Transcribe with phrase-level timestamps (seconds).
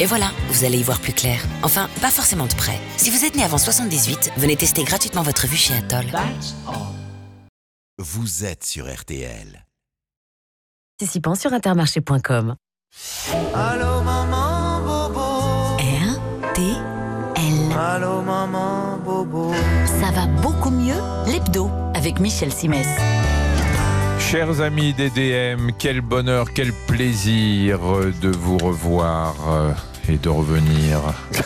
[0.00, 1.40] Et voilà, vous allez y voir plus clair.
[1.62, 2.80] Enfin, pas forcément de près.
[2.96, 6.06] Si vous êtes né avant 78, venez tester gratuitement votre vue chez Atoll.
[7.98, 9.64] Vous êtes sur RTL.
[10.98, 12.56] Participant sur intermarché.com.
[13.54, 15.76] Allô maman bobo.
[15.78, 17.78] R-T-L.
[17.78, 19.52] Allô maman bobo.
[20.00, 22.88] Ça va beaucoup mieux, l'hebdo, avec Michel Simès.
[24.30, 27.78] Chers amis d'EDM, quel bonheur, quel plaisir
[28.20, 29.34] de vous revoir
[30.08, 31.00] et de revenir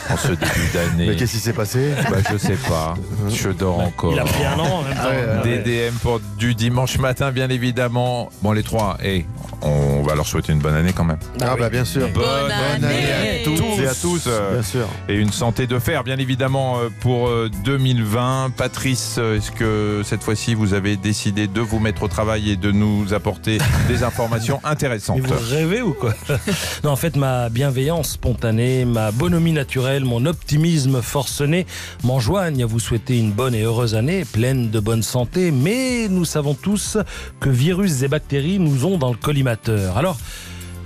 [0.09, 1.07] en ce début d'année.
[1.07, 2.93] Mais qu'est-ce qui s'est passé bah, Je sais pas,
[3.29, 4.13] je dors encore.
[4.13, 4.99] Il a pris un an en même temps.
[5.03, 5.57] Ah ouais, ouais.
[5.63, 8.29] DDM pour du dimanche matin, bien évidemment.
[8.41, 9.25] Bon, les trois, et
[9.61, 11.19] on va leur souhaiter une bonne année quand même.
[11.41, 12.07] Ah bah bien sûr.
[12.13, 14.23] Bonne, année à tous et à tous.
[14.27, 14.87] euh, Bien sûr.
[15.07, 18.51] Et une santé de fer, bien évidemment, euh, pour euh, 2020.
[18.55, 22.55] Patrice, euh, est-ce que cette fois-ci, vous avez décidé de vous mettre au travail et
[22.55, 25.19] de nous apporter des informations intéressantes?
[25.21, 26.13] Mais vous rêvez ou quoi?
[26.83, 31.65] Non, en fait, ma bienveillance spontanée, ma bonhomie naturelle, mon optimisme forcené
[32.03, 35.51] m'enjoignent à vous souhaiter une bonne et heureuse année, pleine de bonne santé.
[35.51, 36.97] Mais nous savons tous
[37.39, 39.97] que virus et bactéries nous ont dans le collimateur.
[39.97, 40.17] Alors,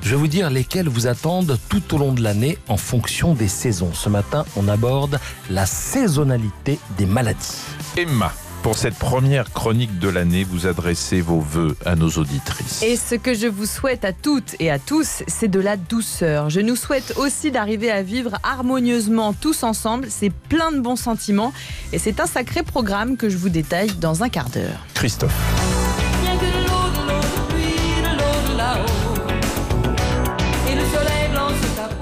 [0.02, 3.48] je vais vous dire lesquels vous attendent tout au long de l'année en fonction des
[3.48, 3.94] saisons.
[3.94, 7.62] Ce matin, on aborde la saisonnalité des maladies.
[7.96, 12.82] Emma, pour cette première chronique de l'année, vous adressez vos voeux à nos auditrices.
[12.82, 16.50] Et ce que je vous souhaite à toutes et à tous, c'est de la douceur.
[16.50, 20.08] Je nous souhaite aussi d'arriver à vivre harmonieusement tous ensemble.
[20.10, 21.52] C'est plein de bons sentiments
[21.92, 24.86] et c'est un sacré programme que je vous détaille dans un quart d'heure.
[24.94, 25.73] Christophe.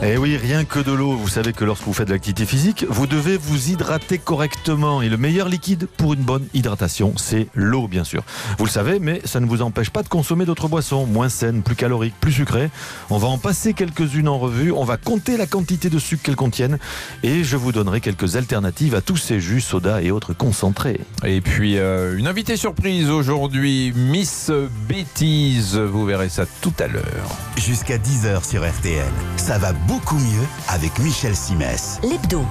[0.03, 1.11] Eh oui, rien que de l'eau.
[1.11, 5.03] Vous savez que lorsque vous faites de l'activité physique, vous devez vous hydrater correctement.
[5.03, 8.23] Et le meilleur liquide pour une bonne hydratation, c'est l'eau, bien sûr.
[8.57, 11.61] Vous le savez, mais ça ne vous empêche pas de consommer d'autres boissons, moins saines,
[11.61, 12.71] plus caloriques, plus sucrées.
[13.11, 14.71] On va en passer quelques-unes en revue.
[14.71, 16.79] On va compter la quantité de sucre qu'elles contiennent.
[17.21, 20.99] Et je vous donnerai quelques alternatives à tous ces jus, sodas et autres concentrés.
[21.23, 24.49] Et puis, euh, une invitée surprise aujourd'hui, Miss
[24.89, 25.77] Bêtise.
[25.77, 27.37] Vous verrez ça tout à l'heure.
[27.57, 29.05] Jusqu'à 10h sur RTL.
[29.37, 31.99] Ça va beaucoup mieux avec Michel Simès.
[32.01, 32.45] L'hebdo.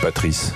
[0.00, 0.52] Patrice,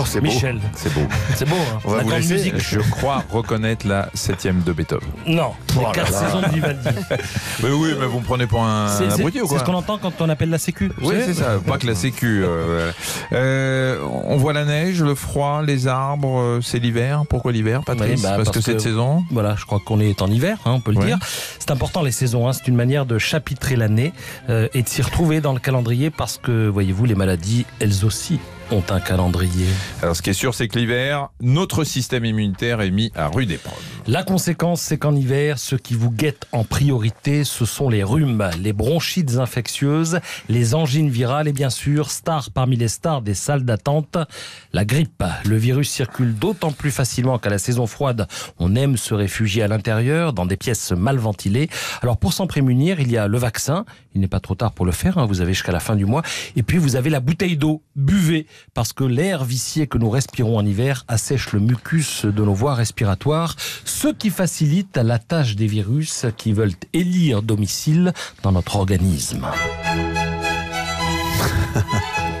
[0.00, 0.26] Oh, c'est beau.
[0.26, 1.00] Michel, c'est beau.
[1.34, 1.56] c'est beau.
[1.56, 2.34] Hein On va La vous laisser.
[2.34, 2.54] musique.
[2.58, 5.08] Je crois reconnaître la septième de Beethoven.
[5.26, 6.18] Non, les Oh quatre là.
[6.18, 6.88] saisons de Vivaldi.
[7.62, 9.64] Mais oui, mais vous me prenez pour un C'est c'est- abruti ou c'est quoi ce
[9.64, 10.92] qu'on entend quand on appelle la Sécu.
[11.02, 12.42] Oui, c'est ça, pas que la sécu.
[12.44, 12.92] euh.
[13.32, 17.22] Euh, on voit la neige, le froid, les arbres, euh, c'est l'hiver.
[17.28, 20.22] Pourquoi l'hiver, Patrice Oui, bah, parce, parce que cette saison Voilà, je crois qu'on est
[20.22, 21.06] en hiver, hein, on peut le Ouais.
[21.06, 21.18] dire.
[21.58, 24.12] C'est important les saisons, hein, c'est une manière de chapitrer l'année
[24.48, 28.38] et de s'y retrouver dans le calendrier parce que, voyez-vous, les maladies, elles aussi
[28.70, 29.66] ont un calendrier.
[30.02, 33.50] Alors, ce qui est sûr, c'est que l'hiver, notre système immunitaire est mis à rude
[33.50, 33.78] épreuve.
[34.06, 38.48] La conséquence, c'est qu'en hiver, ce qui vous guette en priorité, ce sont les rhumes,
[38.58, 43.64] les bronchites infectieuses, les angines virales et bien sûr, star parmi les stars des salles
[43.64, 44.16] d'attente,
[44.72, 45.24] la grippe.
[45.44, 48.26] Le virus circule d'autant plus facilement qu'à la saison froide,
[48.58, 51.68] on aime se réfugier à l'intérieur, dans des pièces mal ventilées.
[52.00, 53.84] Alors pour s'en prémunir, il y a le vaccin.
[54.14, 56.06] Il n'est pas trop tard pour le faire, hein, vous avez jusqu'à la fin du
[56.06, 56.22] mois.
[56.56, 60.56] Et puis vous avez la bouteille d'eau, buvez, parce que l'air vicié que nous respirons
[60.58, 65.66] en hiver assèche le mucus de nos voies respiratoires, ce qui facilite la tâche des
[65.66, 69.46] virus qui veulent élire domicile dans notre organisme.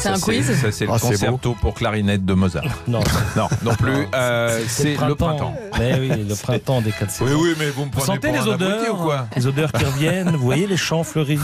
[0.00, 2.64] C'est un quiz Ça, c'est le Ah, concerto pour clarinette de Mozart.
[2.88, 3.00] Non,
[3.36, 4.06] Non, non plus.
[4.14, 5.54] euh, c'est le printemps.
[5.78, 7.40] Mais oui, le printemps des quatre Oui, saisons.
[7.42, 9.84] oui, mais vous me Vous prenez sentez pour les odeurs, ou quoi les odeurs qui
[9.84, 10.30] reviennent.
[10.36, 11.40] Vous voyez les champs fleurir,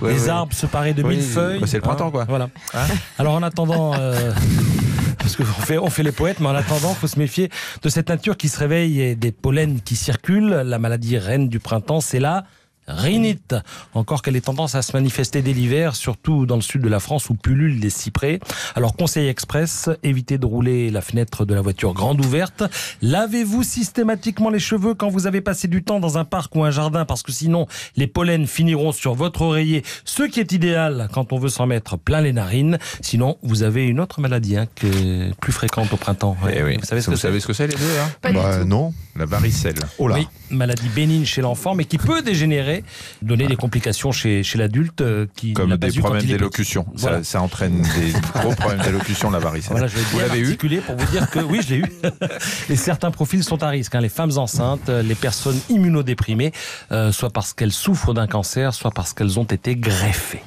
[0.00, 1.60] Ouais, les arbres se parer de Oui, mille feuilles.
[1.60, 2.24] bah, c'est le printemps, quoi.
[2.28, 2.48] Voilà.
[2.74, 2.86] Hein
[3.18, 3.92] Alors en attendant.
[3.98, 4.32] euh,
[5.18, 7.50] Parce qu'on fait, on fait les poètes, mais en attendant, faut se méfier
[7.82, 10.62] de cette nature qui se réveille et des pollens qui circulent.
[10.64, 12.44] La maladie reine du printemps, c'est la
[12.88, 13.54] rhinite.
[13.94, 17.00] Encore qu'elle ait tendance à se manifester dès l'hiver, surtout dans le sud de la
[17.00, 18.40] France où pullulent les cyprès.
[18.74, 22.62] Alors conseil express, évitez de rouler la fenêtre de la voiture grande ouverte.
[23.02, 26.70] Lavez-vous systématiquement les cheveux quand vous avez passé du temps dans un parc ou un
[26.70, 27.66] jardin parce que sinon
[27.96, 31.96] les pollens finiront sur votre oreiller, ce qui est idéal quand on veut s'en mettre
[31.98, 32.78] plein les narines.
[33.00, 36.36] Sinon, vous avez une autre maladie hein, qui est plus fréquente au printemps.
[36.44, 36.54] Ouais.
[36.58, 36.76] Eh oui.
[36.80, 38.08] Vous savez ce que vous c'est savez ce que c'est les deux hein?
[38.20, 38.64] Pas du Bah, tout.
[38.66, 38.92] non.
[39.16, 39.74] La varicelle.
[39.98, 40.16] Oh là.
[40.16, 42.75] Oui, maladie bénigne chez l'enfant, mais qui peut dégénérer,
[43.22, 46.84] donner des complications chez, chez l'adulte euh, qui Comme des problèmes d'élocution.
[46.96, 47.24] Ça, Voilà.
[47.24, 49.72] ça entraîne des gros problèmes d'élocution, la varicelle.
[49.72, 51.86] Voilà, je vais Vous l'avez eu pour vous dire que oui, je l'ai eu.
[52.70, 53.94] Et certains profils sont à risque.
[53.94, 54.00] hein.
[54.00, 56.52] Les femmes enceintes, euh, les personnes immunodéprimées,
[56.92, 60.42] euh, soit parce qu'elles souffrent d'un cancer, soit parce qu'elles ont été greffées.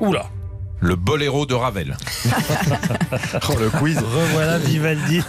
[0.00, 0.26] Oula.
[0.80, 1.96] Le boléro de Ravel.
[3.50, 3.98] Oh, le quiz.
[3.98, 5.22] Revoilà Vivaldi.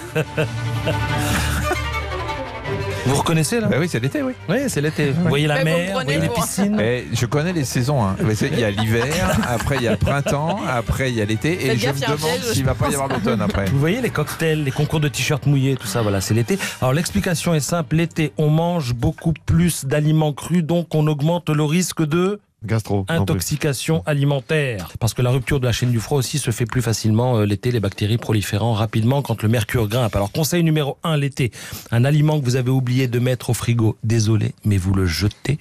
[3.10, 4.34] Vous reconnaissez là Bah oui, c'est l'été, oui.
[4.48, 5.12] Oui, c'est l'été.
[5.12, 6.78] Vous voyez la Mais me mer, vous voyez les piscines.
[6.80, 8.04] Eh, je connais les saisons.
[8.04, 8.16] hein.
[8.42, 9.06] Il y a l'hiver,
[9.48, 12.42] après il y a le printemps, après il y a l'été, et je me demande
[12.44, 13.66] s'il je va pas y avoir l'automne après.
[13.66, 16.58] Vous voyez les cocktails, les concours de t-shirts mouillés, tout ça, voilà, c'est l'été.
[16.82, 21.64] Alors l'explication est simple, l'été, on mange beaucoup plus d'aliments crus, donc on augmente le
[21.64, 23.06] risque de Gastro.
[23.08, 24.92] intoxication alimentaire.
[25.00, 27.46] Parce que la rupture de la chaîne du froid aussi se fait plus facilement euh,
[27.46, 30.16] l'été, les bactéries proliférant rapidement quand le mercure grimpe.
[30.16, 31.52] Alors conseil numéro 1 l'été,
[31.92, 35.58] un aliment que vous avez oublié de mettre au frigo, désolé, mais vous le jetez.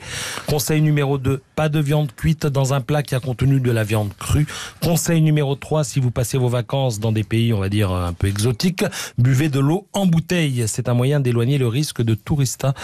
[0.47, 3.85] Conseil numéro 2, pas de viande cuite dans un plat qui a contenu de la
[3.85, 4.47] viande crue.
[4.83, 8.13] Conseil numéro 3, si vous passez vos vacances dans des pays, on va dire, un
[8.13, 8.85] peu exotiques,
[9.19, 10.65] buvez de l'eau en bouteille.
[10.67, 12.75] C'est un moyen d'éloigner le risque de tourista.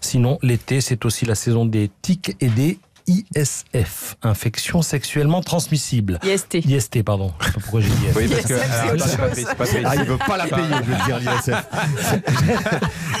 [0.00, 2.78] Sinon, l'été, c'est aussi la saison des tiques et des
[3.10, 6.18] ISF, infections sexuellement transmissibles.
[6.22, 6.54] IST.
[6.64, 7.32] IST, pardon.
[7.40, 8.16] Je sais pas pourquoi j'ai dit IST.
[8.16, 11.18] Oui, parce que ISF, alors, Patrice, Ah, il veut pas la payer, je veux dire,
[11.18, 11.64] l'ISF.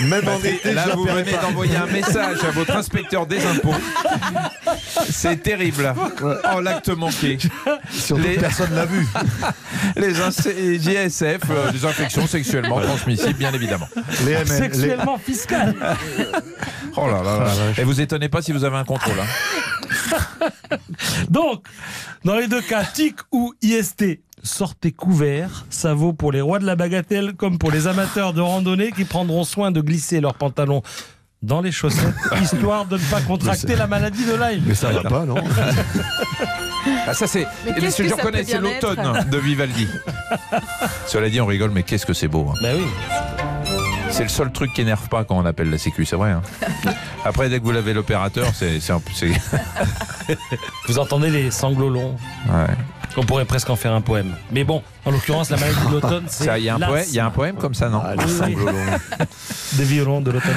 [0.02, 3.74] Même en Là, vous venez d'envoyer un message à votre inspecteur des impôts.
[5.10, 5.92] C'est terrible.
[6.54, 7.38] Oh, l'acte manqué.
[7.90, 9.06] Surtout Les- personne l'a vu.
[9.96, 13.88] Les, les ISF, euh, des infections sexuellement transmissibles, bien évidemment.
[14.24, 15.74] Les les- Sexuellement fiscal.
[16.96, 17.38] Oh là là.
[17.44, 17.52] là.
[17.78, 19.18] Et vous étonnez pas si vous avez un contrôle.
[19.20, 19.26] hein.
[21.30, 21.66] Donc,
[22.24, 25.64] dans les deux cas, TIC ou IST, sortez couverts.
[25.70, 29.04] Ça vaut pour les rois de la bagatelle comme pour les amateurs de randonnée qui
[29.04, 30.82] prendront soin de glisser leurs pantalons
[31.42, 34.62] dans les chaussettes, histoire de ne pas contracter la maladie de Lyme.
[34.66, 35.36] Mais ça va pas, non
[37.06, 37.46] Ah, ça c'est.
[37.64, 39.86] Mais qu'est-ce je que reconnais, c'est l'automne de Vivaldi.
[41.06, 42.48] Cela dit, on rigole, mais qu'est-ce que c'est beau.
[42.50, 42.58] hein.
[42.62, 42.86] Ben oui.
[44.10, 46.30] C'est le seul truc qui énerve pas quand on appelle la Sécu, c'est vrai.
[46.32, 46.42] hein.
[47.24, 48.78] Après, dès que vous l'avez l'opérateur, c'est.
[50.88, 52.16] Vous entendez les sanglots longs
[52.48, 52.74] ouais.
[53.16, 54.34] On pourrait presque en faire un poème.
[54.52, 57.14] Mais bon, en l'occurrence, la maladie de l'automne, c'est Il y, a un poème- il
[57.14, 58.14] y a un poème comme ça, non Ah,
[58.46, 58.72] Oui, oui.
[59.76, 60.56] des violons de l'automne.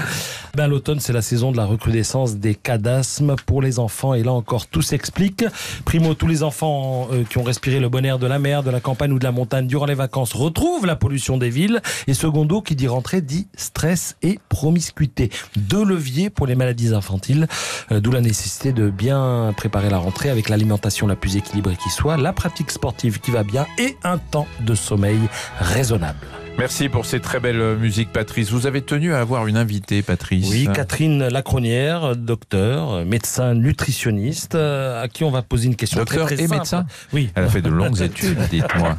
[0.55, 4.13] Ben, l'automne, c'est la saison de la recrudescence des cas d'asthme pour les enfants.
[4.13, 5.44] Et là encore, tout s'explique.
[5.83, 8.69] Primo, tous les enfants euh, qui ont respiré le bon air de la mer, de
[8.69, 11.81] la campagne ou de la montagne durant les vacances retrouvent la pollution des villes.
[12.06, 15.31] Et secondo, qui dit rentrée, dit stress et promiscuité.
[15.57, 17.47] Deux leviers pour les maladies infantiles.
[17.91, 21.89] Euh, D'où la nécessité de bien préparer la rentrée avec l'alimentation la plus équilibrée qui
[21.89, 25.18] soit, la pratique sportive qui va bien et un temps de sommeil
[25.60, 26.28] raisonnable.
[26.57, 28.51] Merci pour ces très belles euh, musiques, Patrice.
[28.51, 30.50] Vous avez tenu à avoir une invitée, Patrice.
[30.50, 36.28] Oui, Catherine Lacronière, docteur, médecin nutritionniste, euh, à qui on va poser une question Docteur
[36.28, 36.60] très, très et simple.
[36.60, 37.31] médecin Oui.
[37.34, 38.98] Elle a fait de longues études, dites-moi.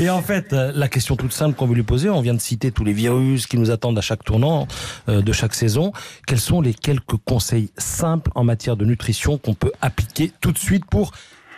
[0.00, 2.40] Et en fait, euh, la question toute simple qu'on veut lui poser, on vient de
[2.40, 4.68] citer tous les virus qui nous attendent à chaque tournant
[5.08, 5.92] de chaque saison.
[6.28, 10.58] Quels sont les quelques conseils simples en matière de nutrition qu'on peut appliquer tout de
[10.58, 11.10] suite pour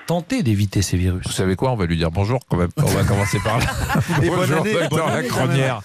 [0.07, 2.41] tenter d'éviter ces virus Vous savez quoi On va lui dire bonjour.
[2.49, 2.69] quand même.
[2.77, 3.65] On va commencer par là.
[4.23, 5.23] Et bonne bonjour, année, docteur bonne année, même.
[5.23, 5.81] Lacronière.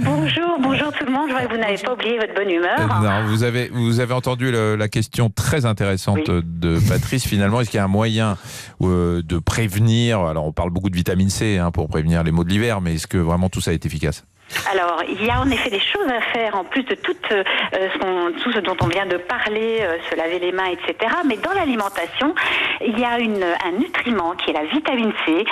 [0.00, 1.28] Bonjour, bonjour tout le monde.
[1.28, 2.78] Je vois que vous n'avez pas oublié votre bonne humeur.
[2.78, 6.42] Euh, Non, vous avez, vous avez entendu le- la question très intéressante Oui.
[6.44, 7.26] de Patrice.
[7.26, 8.36] Finalement, est-ce qu'il y a un moyen
[8.82, 12.44] euh, de prévenir Alors, on parle beaucoup de vitamine C hein, pour prévenir les maux
[12.44, 14.24] de l'hiver, mais est-ce que vraiment tout ça est efficace?
[14.70, 18.30] Alors, il y a en effet des choses à faire en plus de tout, euh,
[18.42, 21.14] tout ce dont on vient de parler, euh, se laver les mains, etc.
[21.24, 22.32] Mais dans l'alimentation,
[22.80, 25.44] il y a un nutriment qui est la vitamine C,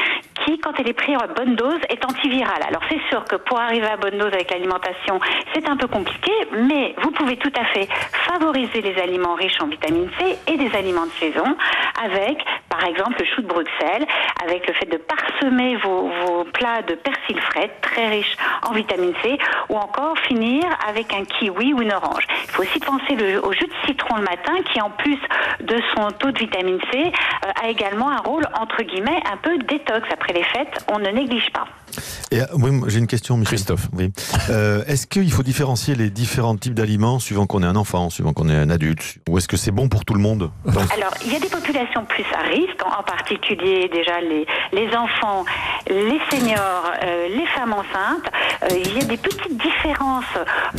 [0.45, 2.63] qui, quand elle est prise à bonne dose, est antivirale.
[2.69, 5.19] Alors, c'est sûr que pour arriver à bonne dose avec l'alimentation,
[5.55, 9.67] c'est un peu compliqué, mais vous pouvez tout à fait favoriser les aliments riches en
[9.67, 11.57] vitamine C et des aliments de saison
[12.03, 14.07] avec, par exemple, le chou de Bruxelles,
[14.45, 18.84] avec le fait de parsemer vos, plats de persil frais, très riches en vitamine
[19.23, 19.39] C,
[19.69, 22.27] ou encore finir avec un kiwi ou une orange.
[22.45, 25.19] Il faut aussi penser au jus de citron le matin, qui en plus
[25.61, 29.57] de son taux de vitamine C, euh, a également un rôle, entre guillemets, un peu
[29.59, 30.09] détox.
[30.13, 31.67] Après les fêtes, on ne néglige pas.
[32.31, 33.55] Et, euh, oui, j'ai une question, Michel.
[33.55, 33.89] Christophe.
[33.93, 34.11] Oui.
[34.51, 38.33] Euh, est-ce qu'il faut différencier les différents types d'aliments suivant qu'on est un enfant, suivant
[38.33, 41.15] qu'on est un adulte Ou est-ce que c'est bon pour tout le monde Donc, Alors,
[41.25, 45.45] il y a des populations plus à risque, en particulier déjà les, les enfants,
[45.89, 48.31] les seniors, euh, les femmes enceintes.
[48.65, 50.25] Euh, il y a des petites différences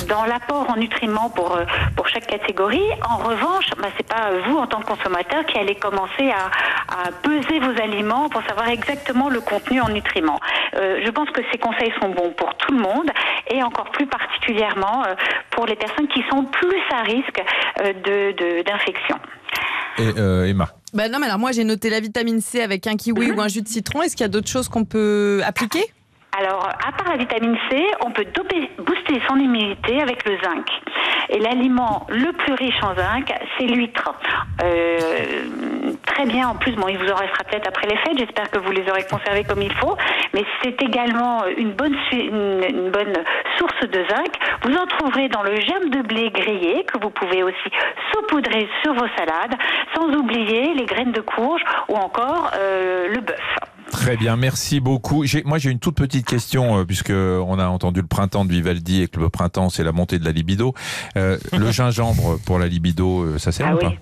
[0.09, 1.57] dans l'apport en nutriments pour,
[1.95, 2.89] pour chaque catégorie.
[3.09, 6.51] En revanche, bah, c'est pas vous en tant que consommateur qui allez commencer à,
[7.07, 10.39] à peser vos aliments pour savoir exactement le contenu en nutriments.
[10.75, 13.09] Euh, je pense que ces conseils sont bons pour tout le monde
[13.49, 15.13] et encore plus particulièrement euh,
[15.51, 17.41] pour les personnes qui sont plus à risque
[17.81, 19.17] euh, de- de- d'infection.
[19.97, 22.95] Et euh, Emma Bah non, mais alors moi j'ai noté la vitamine C avec un
[22.97, 24.01] kiwi ou un jus de citron.
[24.01, 25.83] Est-ce qu'il y a d'autres choses qu'on peut appliquer?
[26.37, 30.65] Alors, à part la vitamine C, on peut doper- booster son immunité avec le zinc.
[31.29, 34.13] Et l'aliment le plus riche en zinc, c'est l'huître.
[34.61, 35.74] Euh,
[36.15, 36.47] très bien.
[36.47, 38.17] En plus, bon, il vous en restera peut-être après les fêtes.
[38.17, 39.95] J'espère que vous les aurez conservés comme il faut.
[40.33, 43.13] Mais c'est également une bonne, su- une, une bonne
[43.57, 44.31] source de zinc.
[44.63, 47.69] Vous en trouverez dans le germe de blé grillé que vous pouvez aussi
[48.13, 49.55] saupoudrer sur vos salades,
[49.95, 53.39] sans oublier les graines de courge ou encore euh, le bœuf.
[53.91, 55.23] Très bien, merci beaucoup.
[55.45, 59.03] Moi, j'ai une toute petite question, euh, puisque on a entendu le printemps de Vivaldi
[59.03, 60.73] et que le printemps, c'est la montée de la libido.
[61.17, 63.83] Euh, le gingembre pour la libido, euh, ça sert Ah ou oui.
[63.85, 63.93] pas?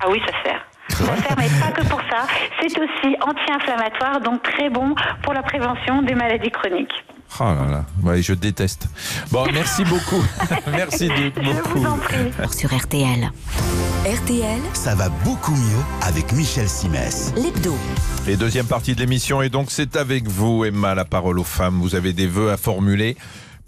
[0.00, 0.60] Ah oui, ça sert.
[0.98, 2.26] Pas que pour ça.
[2.60, 6.92] C'est aussi anti-inflammatoire, donc très bon pour la prévention des maladies chroniques.
[7.38, 8.88] Oh là là, ouais, je déteste.
[9.30, 10.22] Bon, merci beaucoup.
[10.72, 11.78] merci de- Je beaucoup.
[11.78, 12.16] vous en prie.
[12.50, 13.30] Sur RTL.
[14.04, 17.32] RTL, ça va beaucoup mieux avec Michel Simès.
[17.36, 17.76] L'hebdo.
[18.26, 21.78] Et deuxième partie de l'émission, et donc c'est avec vous, Emma, la parole aux femmes.
[21.80, 23.16] Vous avez des vœux à formuler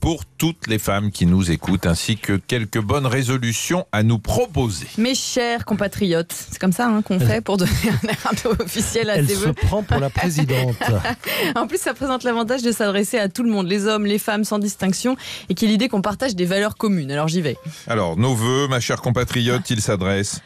[0.03, 4.89] pour toutes les femmes qui nous écoutent, ainsi que quelques bonnes résolutions à nous proposer.
[4.99, 8.65] Mes chers compatriotes, c'est comme ça hein, qu'on fait pour donner un air un peu
[8.65, 10.77] officiel à Elle ses se prend pour la présidente.
[11.55, 14.43] En plus, ça présente l'avantage de s'adresser à tout le monde, les hommes, les femmes,
[14.43, 15.17] sans distinction,
[15.49, 17.13] et qu'il y ait l'idée qu'on partage des valeurs communes.
[17.13, 17.57] Alors j'y vais.
[17.87, 20.41] Alors, nos voeux, ma chère compatriote, ils s'adressent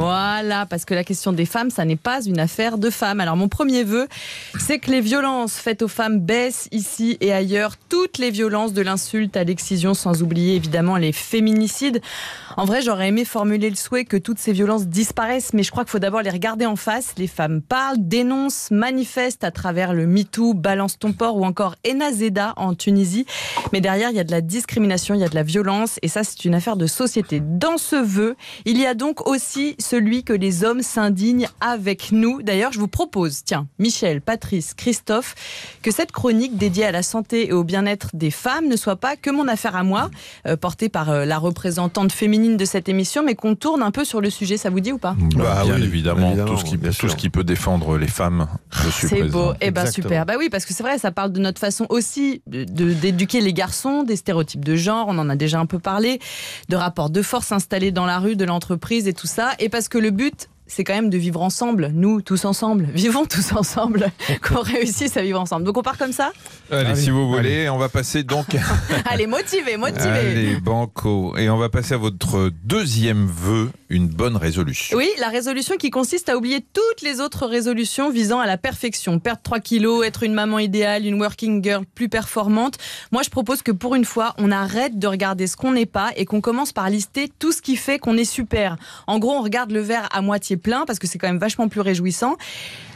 [0.00, 3.20] Voilà, parce que la question des femmes, ça n'est pas une affaire de femmes.
[3.20, 4.08] Alors mon premier vœu,
[4.58, 7.74] c'est que les violences faites aux femmes baissent ici et ailleurs.
[7.88, 12.00] Toutes les violences de l'insulte à l'excision, sans oublier évidemment les féminicides.
[12.56, 15.84] En vrai, j'aurais aimé formuler le souhait que toutes ces violences disparaissent, mais je crois
[15.84, 17.14] qu'il faut d'abord les regarder en face.
[17.18, 22.52] Les femmes parlent, dénoncent, manifestent à travers le MeToo, Balance ton port ou encore Enazeda
[22.56, 23.26] en Tunisie.
[23.72, 26.08] Mais derrière, il y a de la discrimination, il y a de la violence, et
[26.08, 27.40] ça, c'est une affaire de société.
[27.40, 32.42] Dans ce vœu, il y a donc aussi celui que les hommes s'indignent avec nous.
[32.42, 35.34] D'ailleurs, je vous propose, tiens, Michel, Patrice, Christophe,
[35.82, 39.16] que cette chronique dédiée à la santé et au bien-être des femmes ne soit pas
[39.16, 40.10] que mon affaire à moi,
[40.46, 44.04] euh, portée par euh, la représentante féminine de cette émission, mais qu'on tourne un peu
[44.04, 44.56] sur le sujet.
[44.56, 45.16] Ça vous dit ou pas?
[45.36, 47.10] Bah, bien oui, évidemment, évidemment, tout, ce qui, bien tout sûr.
[47.10, 50.08] ce qui peut défendre les femmes, je suis C'est beau, eh ben Exactement.
[50.08, 50.26] super.
[50.26, 54.02] Bah oui, parce que c'est vrai, ça parle de notre façon aussi d'éduquer les garçons,
[54.02, 56.20] des stéréotypes de genre, on en a déjà un peu parlé,
[56.68, 59.52] de rapports de force installés dans la rue, de l'entreprise et tout ça.
[59.58, 63.26] Et parce que le but, c'est quand même de vivre ensemble, nous tous ensemble, vivons
[63.26, 64.10] tous ensemble,
[64.42, 65.64] qu'on réussisse à vivre ensemble.
[65.64, 66.32] Donc on part comme ça
[66.70, 68.46] Allez, si vous voulez, on va passer donc
[69.06, 70.08] Allez, motivez, motivez.
[70.08, 71.36] Allez, banco.
[71.36, 74.96] Et on va passer à votre deuxième vœu, une bonne résolution.
[74.96, 79.18] Oui, la résolution qui consiste à oublier toutes les autres résolutions visant à la perfection.
[79.18, 82.78] Perdre 3 kilos, être une maman idéale, une working girl plus performante.
[83.12, 86.10] Moi, je propose que pour une fois, on arrête de regarder ce qu'on n'est pas
[86.16, 88.76] et qu'on commence par lister tout ce qui fait qu'on est super.
[89.06, 91.68] En gros, on regarde le verre à moitié plein parce que c'est quand même vachement
[91.68, 92.36] plus réjouissant.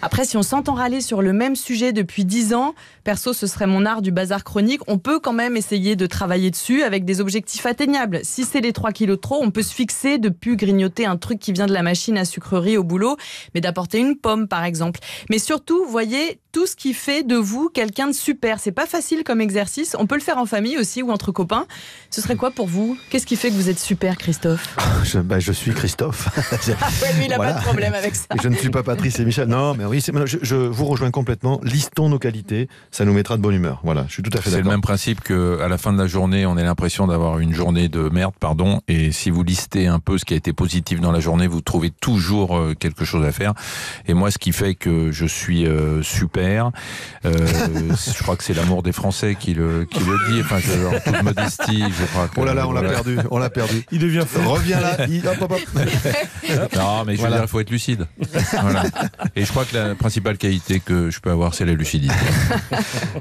[0.03, 2.75] Après, si on s'entend râler sur le même sujet depuis 10 ans,
[3.05, 6.51] perso, ce serait mon art du bazar chronique, on peut quand même essayer de travailler
[6.51, 8.21] dessus avec des objectifs atteignables.
[8.23, 11.39] Si c'est les 3 kilos trop, on peut se fixer de plus grignoter un truc
[11.39, 13.17] qui vient de la machine à sucrerie au boulot,
[13.55, 15.01] mais d'apporter une pomme, par exemple.
[15.31, 18.59] Mais surtout, voyez tout ce qui fait de vous quelqu'un de super.
[18.59, 19.95] C'est pas facile comme exercice.
[19.97, 21.67] On peut le faire en famille aussi ou entre copains.
[22.11, 22.99] Ce serait quoi pour vous?
[23.11, 24.77] Qu'est-ce qui fait que vous êtes super, Christophe?
[25.05, 26.29] Je, bah, je suis Christophe.
[26.69, 27.53] Ouais, lui, il a Voilà.
[27.53, 28.25] pas de problème avec ça.
[28.43, 29.47] Je ne suis pas Patrice et Michel.
[29.47, 31.61] Non, mais oui, je, je vous rejoins complètement.
[31.63, 33.81] Listons nos qualités, ça nous mettra de bonne humeur.
[33.85, 34.73] Voilà, je suis tout à fait C'est le d'accord.
[34.73, 37.89] même principe que à la fin de la journée, on a l'impression d'avoir une journée
[37.89, 38.81] de merde, pardon.
[38.89, 41.61] Et si vous listez un peu ce qui a été positif dans la journée, vous
[41.61, 43.55] trouvez toujours euh, quelque chose à faire.
[44.09, 46.03] Et moi, ce qui fait que je suis euh,
[46.57, 46.71] euh,
[47.25, 50.41] je crois que c'est l'amour des Français qui le, qui le dit.
[50.41, 52.29] Enfin, je, en toute modestie, je crois.
[52.29, 52.95] Que, Oh là là, on l'a voilà.
[52.95, 53.85] perdu, on l'a perdu.
[53.93, 54.41] Il devient fou.
[54.49, 56.77] Reviens là, il- hop, hop, hop.
[56.77, 58.07] Non, mais je veux dire, il faut être lucide.
[58.63, 58.85] Voilà.
[59.37, 62.15] Et je crois que la principale qualité que je peux avoir, c'est la lucidité.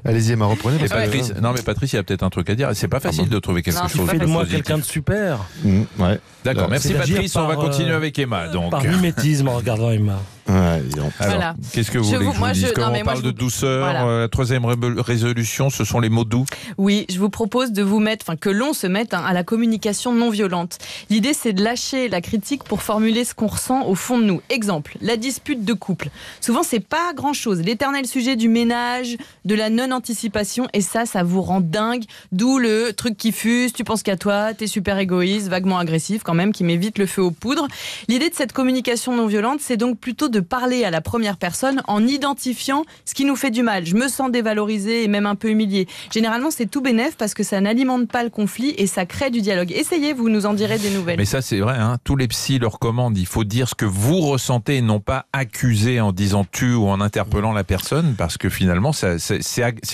[0.05, 0.77] Allez-y, Emma, reprenez.
[0.77, 2.69] Que- Patrice, non, mais Patrice, il y a peut-être un truc à dire.
[2.73, 4.07] C'est pas facile de trouver quelque Non, chose.
[4.07, 4.49] positif.
[4.51, 5.39] quelqu'un de super.
[5.63, 6.19] Mmh, ouais.
[6.43, 7.35] D'accord, merci Patrice.
[7.35, 8.47] On va continuer euh, avec Emma.
[8.47, 10.19] Donc, Par mimétisme en regardant Emma.
[10.49, 10.81] Ouais,
[11.19, 11.55] Voilà.
[11.73, 13.01] qu'est-ce que vous Je voulez vous- que je moi, vous dise je- Quand non, mais
[13.01, 14.05] on parle je de douceur, Voilà.
[14.05, 16.45] euh, la troisième ré- résolution, ce sont les mots doux.
[16.77, 19.43] Oui, je vous propose de vous mettre, enfin que l'on se mette hein, à la
[19.43, 20.77] communication non violente.
[21.09, 24.41] L'idée, c'est de lâcher la critique pour formuler ce qu'on ressent au fond de nous.
[24.49, 26.09] Exemple, la dispute de couple.
[26.41, 27.61] Souvent, c'est pas grand-chose.
[27.61, 32.03] L'éternel sujet du ménage, de la non-anticipation, et ça, ça vous rend dingue.
[32.31, 36.33] D'où le truc qui fuse, tu penses qu'à toi, t'es super égoïste, vaguement agressif quand
[36.33, 37.67] même, qui met vite le feu aux poudres.
[38.07, 41.81] L'idée de cette communication non violente, c'est donc plutôt de parler à la première personne
[41.87, 43.85] en identifiant ce qui nous fait du mal.
[43.85, 45.87] Je me sens dévalorisé et même un peu humilié.
[46.11, 49.41] Généralement, c'est tout bénef parce que ça n'alimente pas le conflit et ça crée du
[49.41, 49.71] dialogue.
[49.71, 51.17] Essayez, vous nous en direz des nouvelles.
[51.17, 53.17] Mais ça, c'est vrai, hein, tous les psys le recommandent.
[53.17, 56.87] Il faut dire ce que vous ressentez et non pas accuser en disant tu ou
[56.87, 59.17] en interpellant la personne, parce que finalement, c'est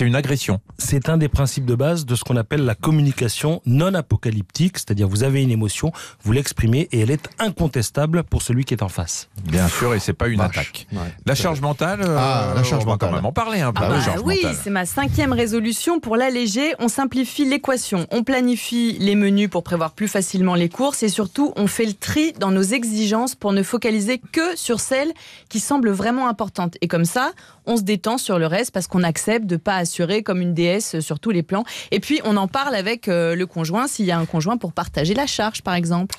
[0.00, 0.60] une agression.
[0.78, 5.08] C'est un des principes de base de ce qu'on appelle la communication non apocalyptique, c'est-à-dire
[5.08, 8.88] vous avez une émotion, vous l'exprimez et elle est incontestable pour celui qui est en
[8.88, 9.28] face.
[9.44, 10.56] Bien sûr, et c'est pas une vache.
[10.58, 10.86] attaque.
[10.92, 10.98] Ouais.
[11.26, 13.10] La charge mentale, euh, Ah, la charge on va mentale.
[13.10, 16.00] quand même en parler un peu Ah de bah charge oui, c'est ma cinquième résolution.
[16.00, 18.06] Pour l'alléger, on simplifie l'équation.
[18.10, 21.94] On planifie les menus pour prévoir plus facilement les courses et surtout, on fait le
[21.94, 25.12] tri dans nos exigences pour ne focaliser que sur celles
[25.48, 26.76] qui semblent vraiment importantes.
[26.80, 27.32] Et comme ça,
[27.66, 31.00] on se détend sur le reste parce qu'on accepte de pas assurer comme une déesse
[31.00, 31.64] sur tous les plans.
[31.90, 34.72] Et puis, on en parle avec euh, le conjoint s'il y a un conjoint pour
[34.72, 36.14] partager la charge, par exemple.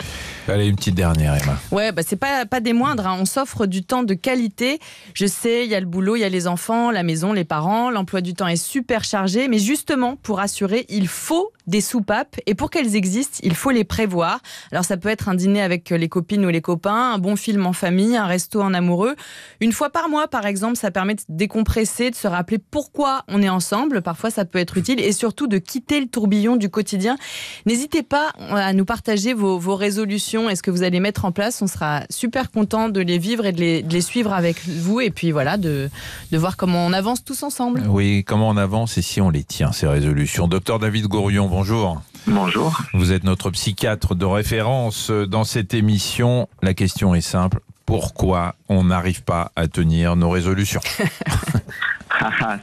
[0.48, 1.58] Allez, une petite dernière, Emma.
[1.72, 3.06] Ouais, bah c'est pas, pas des moindres.
[3.08, 3.18] hein.
[3.20, 4.80] On s'offre du temps de qualité.
[5.14, 7.44] Je sais, il y a le boulot, il y a les enfants, la maison, les
[7.44, 7.90] parents.
[7.90, 9.48] L'emploi du temps est super chargé.
[9.48, 12.36] Mais justement, pour assurer, il faut des soupapes.
[12.46, 14.40] Et pour qu'elles existent, il faut les prévoir.
[14.72, 17.66] Alors, ça peut être un dîner avec les copines ou les copains, un bon film
[17.66, 19.16] en famille, un resto en amoureux.
[19.62, 23.42] Une fois par mois, par exemple, ça permet de décompresser, de se rappeler pourquoi on
[23.42, 24.02] est ensemble.
[24.02, 25.00] Parfois, ça peut être utile.
[25.00, 27.18] Et surtout, de quitter le tourbillon du quotidien.
[27.66, 31.32] N'hésitez pas à nous partager vos, vos résolutions et ce que vous allez mettre en
[31.32, 31.62] place.
[31.62, 35.00] On sera super content de les vivre et de les, de les suivre avec vous.
[35.02, 35.90] Et puis voilà, de,
[36.32, 37.84] de voir comment on avance tous ensemble.
[37.88, 40.48] Oui, comment on avance et si on les tient, ces résolutions.
[40.48, 42.02] Docteur David Gourion, bonjour.
[42.28, 42.82] Bonjour.
[42.94, 46.48] Vous êtes notre psychiatre de référence dans cette émission.
[46.64, 47.60] La question est simple.
[47.86, 50.82] Pourquoi on n'arrive pas à tenir nos résolutions?
[52.20, 52.58] Ah, ah,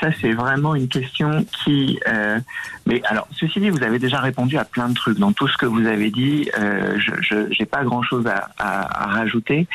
[0.00, 1.98] ça c'est vraiment une question qui.
[2.08, 2.38] euh,
[2.86, 5.18] mais alors, ceci dit, vous avez déjà répondu à plein de trucs.
[5.18, 9.06] Dans tout ce que vous avez dit, euh, je n'ai pas grand-chose à, à, à
[9.18, 9.66] rajouter.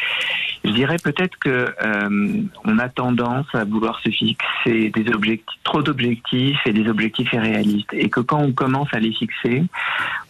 [0.66, 5.82] Je dirais peut-être que euh, on a tendance à vouloir se fixer des objectifs, trop
[5.82, 9.64] d'objectifs et des objectifs irréalistes, et que quand on commence à les fixer,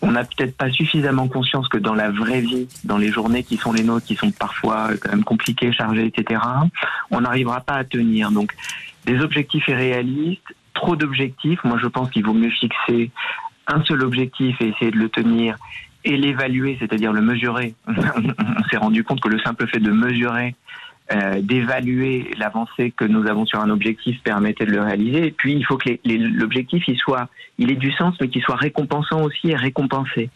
[0.01, 3.57] on n'a peut-être pas suffisamment conscience que dans la vraie vie, dans les journées qui
[3.57, 6.41] sont les nôtres, qui sont parfois quand même compliquées, chargées, etc.,
[7.11, 8.31] on n'arrivera pas à tenir.
[8.31, 8.53] Donc,
[9.05, 11.63] des objectifs irréalistes, trop d'objectifs.
[11.63, 13.11] Moi, je pense qu'il vaut mieux fixer
[13.67, 15.57] un seul objectif et essayer de le tenir
[16.03, 17.73] et l'évaluer, c'est-à-dire le mesurer.
[17.87, 20.55] On s'est rendu compte que le simple fait de mesurer,
[21.11, 25.27] euh, d'évaluer l'avancée que nous avons sur un objectif permettait de le réaliser.
[25.27, 28.57] Et puis, il faut que l'objectif, il soit, il ait du sens, mais qu'il soit
[28.57, 30.29] récompensant aussi et récompensé.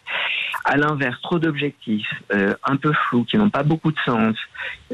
[0.63, 4.37] À l'inverse, trop d'objectifs, euh, un peu flous, qui n'ont pas beaucoup de sens,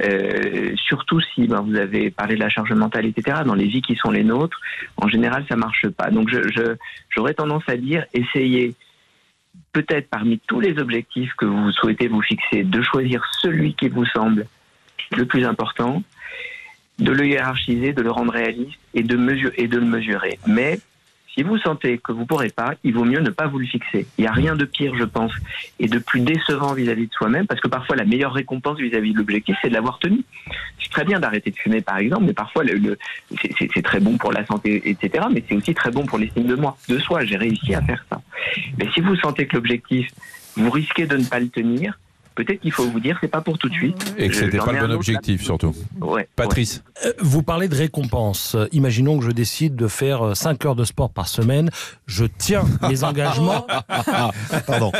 [0.03, 3.81] euh, surtout si ben, vous avez parlé de la charge mentale, etc., dans les vies
[3.81, 4.59] qui sont les nôtres,
[4.97, 6.09] en général, ça marche pas.
[6.09, 6.75] Donc, je- je-
[7.09, 8.73] j'aurais tendance à dire, essayez
[9.73, 14.05] peut-être parmi tous les objectifs que vous souhaitez vous fixer, de choisir celui qui vous
[14.05, 14.47] semble
[15.15, 16.03] le plus important,
[16.99, 20.39] de le hiérarchiser, de le rendre réaliste et de, mesure, et de le mesurer.
[20.47, 20.79] Mais
[21.37, 23.67] si vous sentez que vous ne pourrez pas, il vaut mieux ne pas vous le
[23.67, 24.07] fixer.
[24.17, 25.31] Il n'y a rien de pire, je pense,
[25.79, 29.19] et de plus décevant vis-à-vis de soi-même, parce que parfois la meilleure récompense vis-à-vis de
[29.19, 30.23] l'objectif, c'est de l'avoir tenu.
[30.81, 32.63] C'est très bien d'arrêter de fumer, par exemple, mais parfois
[33.59, 35.25] c'est très bon pour la santé, etc.
[35.31, 37.23] Mais c'est aussi très bon pour l'estime de moi, de soi.
[37.23, 38.19] J'ai réussi à faire ça.
[38.79, 40.09] Mais si vous sentez que l'objectif,
[40.55, 41.99] vous risquez de ne pas le tenir,
[42.37, 44.13] peut-être qu'il faut vous dire c'est pas pour tout de suite.
[44.17, 45.75] Et que c'était pas le bon objectif, surtout.
[45.99, 46.27] Ouais.
[46.35, 48.55] Patrice Euh, Vous parlez de récompense.
[48.55, 51.69] Euh, Imaginons que je décide de faire 5 heures de sport par semaine.
[52.05, 53.65] Je tiens mes engagements.
[54.67, 54.91] Pardon.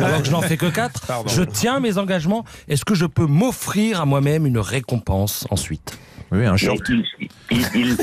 [0.00, 1.06] Alors que je n'en fais que 4.
[1.06, 1.28] Pardon.
[1.28, 2.44] Je tiens mes engagements.
[2.68, 5.98] Est-ce que je peux m'offrir à moi-même une récompense ensuite?
[6.32, 6.80] Oui, un short.
[6.88, 7.04] il,
[7.50, 7.96] il- il-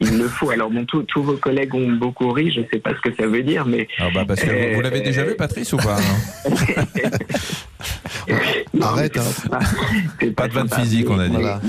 [0.00, 0.50] il le faut.
[0.50, 2.50] Alors bon, tous- tous vos collègues ont beaucoup ri.
[2.50, 4.72] Je ne sais pas ce que ça veut dire, mais Ah bah parce que Euh,
[4.76, 6.54] vous l'avez déjà vu, Patrice, ou pas non
[8.80, 9.16] Arrête.
[9.18, 9.58] hein.
[10.36, 11.34] Pas de vanne physique, on a dit.
[11.34, 11.60] Voilà.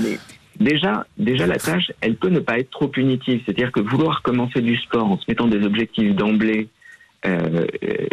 [0.58, 3.40] déjà, déjà la tâche, elle peut ne pas être trop punitive.
[3.44, 6.68] C'est-à-dire que vouloir commencer du sport en se mettant des objectifs d'emblée
[7.24, 8.06] euh, euh,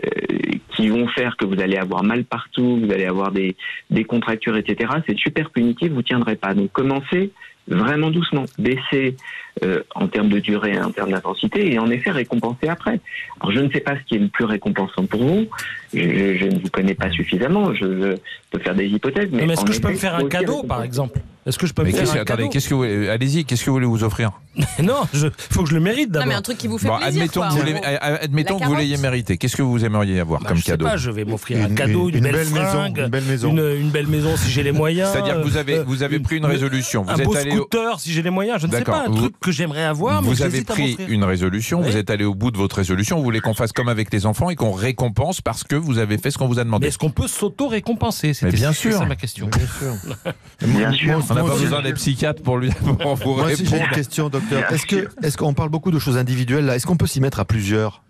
[0.75, 3.55] qui vont faire que vous allez avoir mal partout, vous allez avoir des,
[3.89, 4.91] des contractures, etc.
[5.07, 6.53] C'est super punitif, vous tiendrez pas.
[6.53, 7.31] Donc commencez
[7.69, 9.15] vraiment doucement, baissez
[9.63, 12.99] euh, en termes de durée, en termes d'intensité, et en effet récompenser après.
[13.39, 15.47] Alors je ne sais pas ce qui est le plus récompensant pour vous.
[15.93, 17.73] Je, ne vous connais pas suffisamment.
[17.73, 18.15] Je, je
[18.51, 20.83] peux faire des hypothèses, mais, Mais est-ce que je peux me faire un cadeau, par
[20.83, 21.19] exemple?
[21.45, 23.61] Est-ce que je peux Mais me faire un attendez, cadeau qu'est-ce que vous allez-y, qu'est-ce
[23.63, 24.31] que vous voulez vous offrir
[24.83, 26.27] Non, il faut que je le mérite Non, d'abord.
[26.27, 27.21] mais un truc qui vous fait Bon, plaisir.
[27.21, 27.85] admettons quoi, que vous l'ayez- gros.
[28.21, 29.01] admettons La que vous l'ayez carotte.
[29.03, 29.37] mérité.
[29.37, 31.69] Qu'est-ce que vous aimeriez avoir Bah, comme je sais cadeau pas, je vais m'offrir un
[31.73, 33.49] cadeau, une, une belle, belle maison, une belle maison.
[33.51, 35.11] Une, une belle maison si j'ai les moyens.
[35.13, 37.03] C'est-à-dire que vous avez, euh, vous avez une- pris une résolution.
[37.03, 39.09] Vous un êtes beau allé au- si j'ai les moyens, je ne sais pas, un
[39.09, 42.35] Vous- truc que j'aimerais avoir, mais Vous avez pris une résolution, vous êtes allé au
[42.35, 45.39] bout de votre résolution, vous voulez qu'on fasse comme avec les enfants et qu'on récompense
[45.41, 46.87] parce que vous avez fait ce qu'on vous a demandé.
[46.87, 48.33] est-ce qu'on peut s'auto-récompenser?
[48.33, 48.97] C'était- bien c'est sûr.
[48.99, 49.47] ça ma question.
[50.61, 51.21] Bien sûr.
[51.29, 52.69] On n'a pas aussi, besoin des psychiatres pour lui
[53.01, 54.71] pour vous Moi aussi j'ai une question, docteur.
[54.71, 56.75] Est-ce que, est-ce qu'on parle beaucoup de choses individuelles là?
[56.75, 58.01] Est-ce qu'on peut s'y mettre à plusieurs?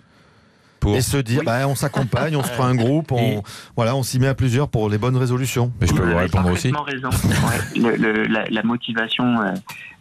[0.80, 3.44] Pour- et se dire, bah, on s'accompagne, on se prend un groupe, on,
[3.76, 5.74] voilà, on s'y met à plusieurs pour les bonnes résolutions.
[5.82, 6.72] Mais je peux Vous vous répondre aussi.
[6.86, 7.10] raison.
[7.10, 7.80] Ouais.
[7.82, 9.52] Le- le- la, la motivation euh,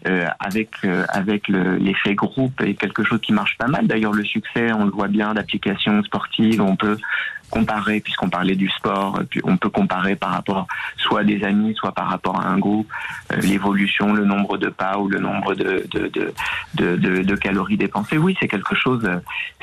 [0.06, 3.87] euh, avec euh, avec le- l'effet groupe est quelque chose qui marche pas mal.
[3.87, 6.61] D'ailleurs, le succès, on le voit bien d'applications sportives.
[6.62, 6.96] On peut
[7.50, 10.66] comparer, puisqu'on parlait du sport, puis on peut comparer par rapport
[10.98, 12.87] soit à des amis, soit par rapport à un groupe,
[13.32, 17.78] euh, l'évolution, le nombre de pas ou le nombre de, de, de, de, de- calories
[17.78, 18.18] dépensées.
[18.18, 19.02] Oui, c'est quelque chose.
[19.06, 19.16] euh,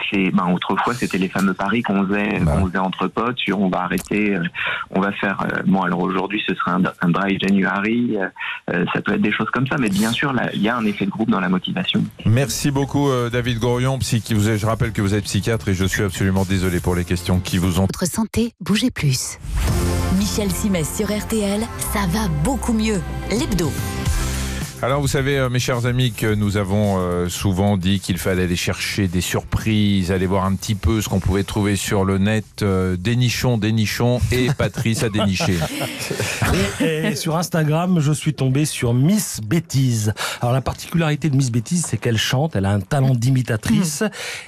[0.10, 3.70] C'est, ben, autrefois, c'était les fameux paris qu'on faisait, qu'on faisait entre potes sur on
[3.70, 4.44] va arrêter, euh,
[4.90, 5.42] on va faire.
[5.44, 8.28] euh, bon, alors aujourd'hui, ce serait un, un dry January, euh,
[8.74, 10.78] euh, ça peut être des choses comme ça, mais bien sûr, là, il y a
[10.78, 12.04] un effet de groupe dans la motivation.
[12.26, 16.46] Merci beaucoup euh, David Gorion, je rappelle que vous êtes psychiatre et je suis absolument
[16.46, 19.38] désolé pour les questions qui vous ont Votre santé, bougez plus.
[20.18, 21.62] Michel Simès sur RTL,
[21.94, 23.02] ça va beaucoup mieux.
[23.30, 23.72] L'hebdo.
[24.82, 28.44] Alors vous savez, euh, mes chers amis, que nous avons euh, souvent dit qu'il fallait
[28.44, 32.18] aller chercher des surprises, aller voir un petit peu ce qu'on pouvait trouver sur le
[32.18, 32.46] net.
[32.62, 35.58] Euh, dénichons, dénichons, et Patrice a déniché.
[36.82, 40.14] Et, et sur Instagram, je suis tombé sur Miss Bêtise.
[40.42, 44.04] Alors la particularité de Miss Bêtise, c'est qu'elle chante, elle a un talent d'imitatrice.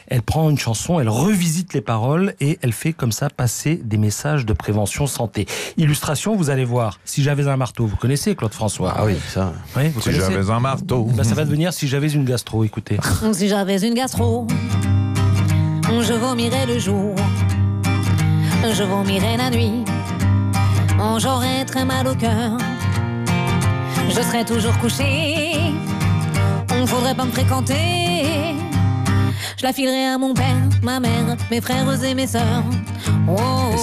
[0.08, 3.98] Elle prend une chanson, elle revisite les paroles et elle fait comme ça passer des
[3.98, 5.48] messages de prévention santé.
[5.78, 7.00] Illustration, vous allez voir.
[7.06, 9.54] Si j'avais un marteau, vous connaissez Claude François Ah oui, ça.
[9.76, 11.08] Oui, vous Si connaissez j'avais un marteau.
[11.16, 12.64] Ben, ça va devenir si j'avais une gastro.
[12.64, 12.98] Écoutez.
[13.34, 14.48] Si j'avais une gastro,
[16.02, 17.16] je vomirais le jour,
[18.72, 19.84] je vomirais la nuit,
[21.18, 22.58] j'aurais très mal au cœur,
[24.10, 25.56] je serais toujours couché,
[26.72, 28.56] on faudrait pas me fréquenter.
[29.58, 32.64] Je la filerais à mon père, ma mère, mes frères et mes sœurs.
[33.28, 33.76] Oh,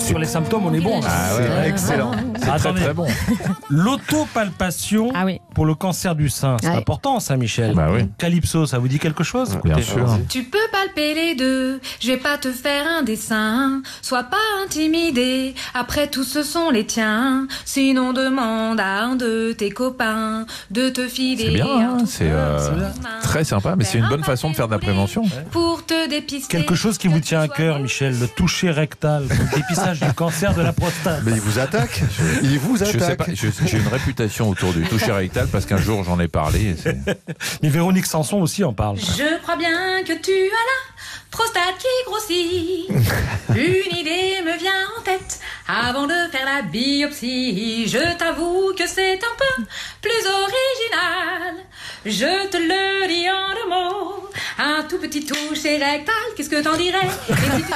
[0.00, 1.00] Sur les symptômes, on est bon.
[1.06, 2.10] Ah ouais, excellent.
[2.40, 2.80] C'est très Attendez.
[2.82, 3.06] très bon.
[3.70, 5.12] L'autopalpation
[5.54, 6.76] pour le cancer du sein, c'est Ouais.
[6.76, 7.74] important ça, Michel.
[7.74, 8.08] Bah oui.
[8.18, 9.82] Calypso, ça vous dit quelque chose Bien Écoutez.
[9.92, 10.18] sûr.
[10.28, 13.82] Tu peux palper les deux, je vais pas te faire un dessin.
[14.02, 17.46] Sois pas intimidé, après tout ce sont les tiens.
[17.64, 22.88] Sinon demande à un de tes copains de te filer C'est bien, hein, c'est euh,
[23.22, 25.22] très sympa, mais c'est une bonne façon de faire de la prévention.
[25.50, 26.56] pour te dépister.
[26.58, 30.54] Quelque chose qui vous tient à cœur, Michel, le toucher rectal, le dépistage du cancer
[30.54, 31.22] de la prostate.
[31.24, 32.02] Mais il vous attaque
[32.42, 36.04] Il vous Je sais attaque j'ai une réputation autour du toucher rectal parce qu'un jour
[36.04, 36.74] j'en ai parlé.
[37.62, 38.98] Mais Véronique Sanson aussi en parle.
[38.98, 40.90] Je crois bien que tu as la
[41.30, 42.88] prostate qui grossit.
[43.50, 45.40] Une idée me vient en tête
[45.70, 47.86] avant de faire la biopsie.
[47.86, 49.64] Je t'avoue que c'est un peu
[50.02, 51.64] plus original.
[52.04, 54.16] Je te le dis en deux mots.
[54.58, 56.98] Un tout petit toucher rectal, qu'est-ce que t'en dirais?
[57.28, 57.72] Et si tu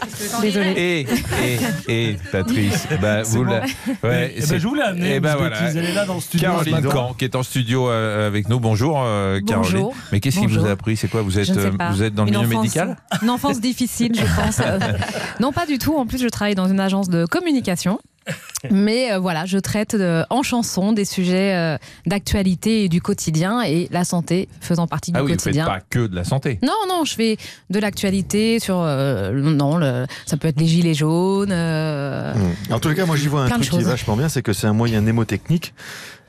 [0.00, 0.74] qu'est-ce que t'en dirais?
[0.76, 1.06] Et,
[1.88, 3.50] et, et, Patrice, bah, vous bon.
[3.50, 5.58] la- ouais, Eh ben, c'est- je vous l'ai amené, eh ben voilà.
[5.60, 6.82] Bêtise, elle est là dans le studio Caroline.
[6.82, 8.60] Camp, qui est en studio euh, avec nous.
[8.60, 9.72] Bonjour, euh, Caroline.
[9.72, 9.94] Bonjour.
[10.12, 11.22] Mais qu'est-ce qui vous a appris C'est quoi?
[11.22, 11.90] Vous êtes, Je ne sais euh, pas.
[11.90, 12.96] vous êtes dans le Une milieu enfance- médical?
[13.22, 14.60] Une enfance difficile, je pense.
[14.66, 14.78] Euh,
[15.40, 15.96] non, pas du tout.
[15.96, 18.00] En plus, je travaille dans une agence de communication.
[18.70, 19.96] Mais euh, voilà, je traite
[20.30, 25.18] en chanson des sujets euh, d'actualité et du quotidien et la santé faisant partie du
[25.18, 25.64] Ah oui, vous faites quotidien.
[25.66, 26.60] pas que de la santé.
[26.62, 27.36] Non, non, je fais
[27.70, 28.76] de l'actualité sur.
[28.80, 31.50] euh, non, le- ça peut être les gilets jaunes.
[31.50, 32.32] euh,
[32.70, 34.52] En tous les cas, moi j'y vois un truc qui est vachement bien, c'est que
[34.52, 35.74] c'est un moyen mnémotechnique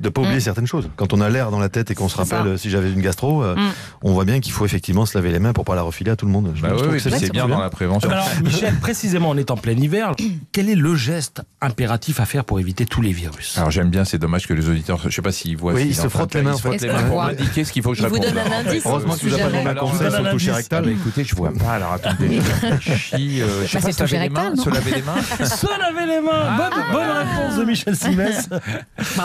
[0.03, 0.41] de pas oublier Mm.
[0.41, 0.89] certaines choses.
[0.95, 2.57] Quand on a l'air dans la tête et qu'on se rappelle ça.
[2.57, 3.71] si j'avais une gastro, euh, Mm.
[4.03, 6.15] on voit bien qu'il faut effectivement se laver les mains pour pas la refiler à
[6.15, 6.53] tout le monde.
[6.61, 8.09] Bah oui, c'est bien dans la prévention.
[8.09, 10.11] Alors, Michel, précisément, on est en plein hiver.
[10.51, 13.57] Quel est le geste impératif à faire pour éviter tous les virus?
[13.57, 15.73] Alors j'aime bien, c'est dommage que les auditeurs, je sais pas s'ils voient.
[15.73, 16.87] Oui, ce qu'il ils se frottent les mains, Ils en se frottent fait.
[16.87, 17.25] les mains pour Ouais.
[17.27, 18.33] m'indiquer ce qu'il faut que je Il vous réponde.
[18.33, 18.83] donne un indice.
[18.85, 20.83] Heureusement que donné un Alors, conseil sur le toucher rectal.
[20.87, 21.71] Ah, écoutez, je vois pas.
[21.73, 22.39] Alors attendez,
[22.81, 24.55] je euh, je sais Bah, pas, se laver toucher les mains.
[24.55, 25.45] Se laver les mains.
[25.45, 26.57] Se laver les mains
[26.91, 28.49] Bonne, réponse de Michel Simès.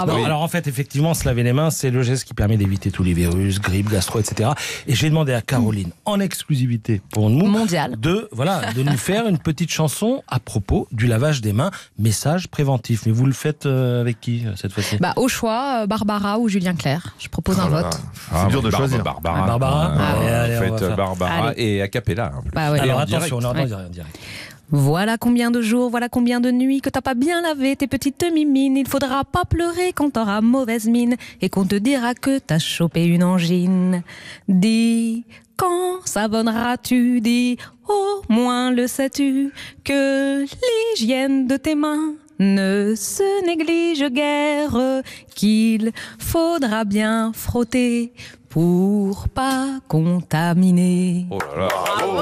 [0.07, 2.91] Non, alors en fait, effectivement, se laver les mains, c'est le geste qui permet d'éviter
[2.91, 4.51] tous les virus, grippe, gastro, etc.
[4.87, 7.99] Et j'ai demandé à Caroline, en exclusivité pour nous, Mondial.
[7.99, 12.49] de, voilà, de nous faire une petite chanson à propos du lavage des mains, message
[12.49, 13.05] préventif.
[13.07, 14.97] Mais vous le faites euh, avec qui euh, cette fois-ci?
[14.99, 17.15] Bah, au choix, euh, Barbara ou Julien Clerc.
[17.19, 18.01] Je propose un Oh là vote.
[18.33, 19.03] Ah, dur de choisir.
[19.03, 19.47] Barbara.
[19.47, 20.97] Barbara Allez, allez, on va Faites faire.
[20.97, 21.63] Barbara Allez.
[21.63, 22.33] et a cappella.
[22.37, 22.51] en plus.
[22.53, 22.81] Bah ouais.
[22.81, 23.57] Alors en attention, direct.
[23.57, 23.87] on entend Ouais.
[23.87, 24.19] en direct.
[24.71, 28.25] Voilà combien de jours, voilà combien de nuits que t'as pas bien lavé tes petites
[28.33, 28.77] mimines.
[28.77, 33.07] Il faudra pas pleurer quand t'auras mauvaise mine et qu'on te dira que t'as chopé
[33.07, 34.03] une angine.
[34.47, 35.25] Dis,
[35.57, 37.57] quand savonneras-tu Dis,
[37.89, 39.53] au moins le sais-tu
[39.85, 45.03] que l'hygiène de tes mains ne se néglige guère,
[45.35, 48.13] qu'il faudra bien frotter
[48.49, 51.27] pour pas contaminer.
[51.31, 52.21] Oh là là, bravo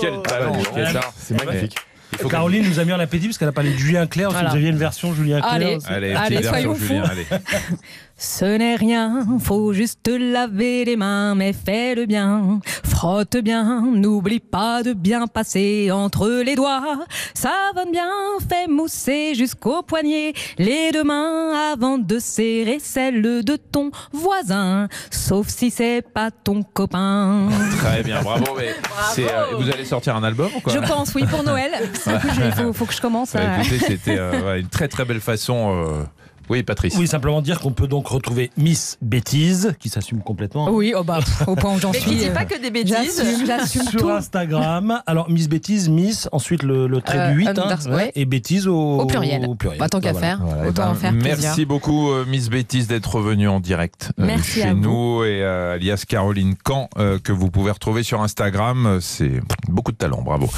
[0.00, 1.00] Quel talent, quel talent.
[1.16, 1.76] C'est magnifique.
[2.18, 4.30] Faut Caroline nous a mis en appétit parce qu'elle a parlé de Julien Clerc.
[4.30, 4.48] Voilà.
[4.48, 5.52] Si vous aviez une version Julien Clerc.
[5.52, 5.76] Allez.
[5.76, 5.86] aussi.
[5.88, 7.10] Allez, Allez, version, soyons Julien, fous.
[7.12, 7.26] allez.
[8.20, 12.58] Ce n'est rien, faut juste te laver les mains, mais fais-le bien.
[12.84, 16.98] Frotte bien, n'oublie pas de bien passer entre les doigts.
[17.32, 18.10] Savonne bien,
[18.48, 24.88] fais mousser jusqu'au poignet les deux mains avant de serrer celle de ton voisin.
[25.12, 27.46] Sauf si c'est pas ton copain.
[27.78, 28.46] Très bien, bravo.
[28.58, 28.74] mais
[29.20, 30.72] euh, vous allez sortir un album ou quoi?
[30.72, 31.70] Je pense, oui, pour Noël.
[31.84, 33.60] Il faut, faut que je commence Bah, à.
[33.60, 35.84] écoutez, c'était euh, une très très belle façon.
[35.86, 36.02] euh,
[36.48, 36.94] Oui, Patrice.
[36.98, 40.70] Oui, simplement dire qu'on peut donc retrouver Miss Bêtise, qui s'assume complètement.
[40.70, 42.10] Oui, oh bah, pff, au point où j'en Mais suis.
[42.10, 43.22] qui dit euh, pas que des bêtises.
[43.46, 44.08] J'assume, Sur tout.
[44.10, 45.00] Instagram.
[45.06, 48.12] Alors, Miss Bêtise, Miss, ensuite le, le trait Euh, du 8, unders- ouais.
[48.14, 49.44] et Bêtise au, Au pluriel.
[49.46, 49.78] au pluriel.
[49.78, 50.26] Bah, tant qu'à Voilà.
[50.26, 51.38] faire, Voilà, et autant ben, en faire plaisir.
[51.42, 54.80] Merci beaucoup, euh, Miss Bêtise, d'être revenue en direct euh, Merci chez à vous.
[54.80, 58.86] nous et euh, alias Caroline Camp, euh, que vous pouvez retrouver sur Instagram.
[58.86, 60.48] Euh, C'est beaucoup de talent, bravo.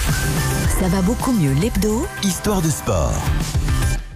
[0.81, 3.13] Ça va beaucoup mieux l'hebdo Histoire de sport.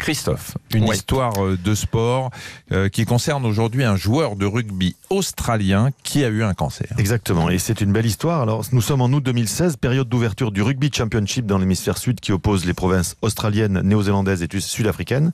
[0.05, 2.29] Christophe, une histoire euh, de sport
[2.73, 6.89] euh, qui concerne aujourd'hui un joueur de rugby australien qui a eu un cancer.
[6.99, 8.43] Exactement, et c'est une belle histoire.
[8.43, 12.33] Alors, nous sommes en août 2016, période d'ouverture du Rugby Championship dans l'hémisphère sud qui
[12.33, 15.33] oppose les provinces australiennes, néo-zélandaises et sud-africaines.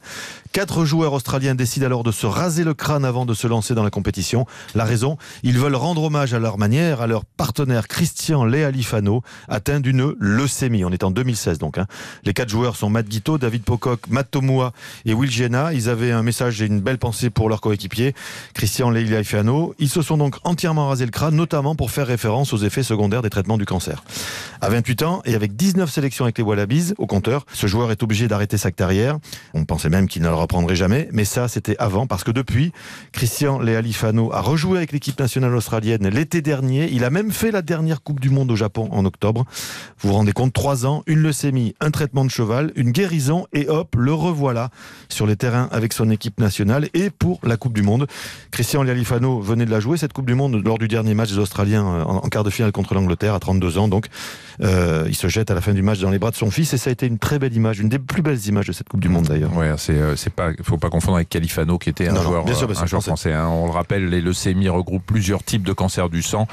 [0.52, 3.83] Quatre joueurs australiens décident alors de se raser le crâne avant de se lancer dans
[3.83, 4.46] la compétition.
[4.76, 9.80] La raison, ils veulent rendre hommage à leur manière à leur partenaire Christian Lealifano, atteint
[9.80, 10.85] d'une leucémie.
[10.85, 11.76] On est en 2016 donc.
[11.78, 11.87] hein.
[12.22, 14.30] Les quatre joueurs sont Matt Guito, David Pocock, Matt
[15.05, 15.73] Et Will Jenna.
[15.73, 18.14] Ils avaient un message et une belle pensée pour leur coéquipier,
[18.55, 19.75] Christian Lealifano.
[19.79, 23.23] Ils se sont donc entièrement rasé le crâne, notamment pour faire référence aux effets secondaires
[23.23, 24.05] des traitements du cancer.
[24.61, 28.03] À 28 ans et avec 19 sélections avec les Wallabies au compteur, ce joueur est
[28.03, 29.18] obligé d'arrêter sa carrière.
[29.55, 32.73] On pensait même qu'il ne le reprendrait jamais, mais ça c'était avant parce que depuis,
[33.12, 36.90] Christian Lealifano a rejoué avec l'équipe nationale australienne l'été dernier.
[36.92, 39.44] Il a même fait la dernière Coupe du Monde au Japon en octobre.
[40.01, 43.68] Vous vous rendez compte, trois ans, une leucémie, un traitement de cheval, une guérison et
[43.68, 44.49] hop, le revoilà
[45.08, 48.06] sur les terrains avec son équipe nationale et pour la Coupe du Monde.
[48.50, 51.38] Christian Lealifano venait de la jouer cette Coupe du Monde lors du dernier match des
[51.38, 53.88] Australiens euh, en, quart de finale contre l'Angleterre à 32 ans.
[53.88, 54.06] Donc,
[54.62, 56.72] euh, il se jette à la fin du match dans les bras de son fils
[56.74, 58.88] et ça a été une très belle image, une des plus belles images de cette
[58.88, 59.56] Coupe du Monde d'ailleurs.
[59.56, 62.54] Ouais, c'est euh, pas, faut pas confondre avec Califano qui était un Non, joueur, bien
[62.54, 63.30] sûr, bah, c'est un joueur français.
[63.30, 63.34] français.
[63.34, 63.48] hein.
[63.48, 66.46] On le rappelle, les leucémies regroupent plusieurs types de cancers du sang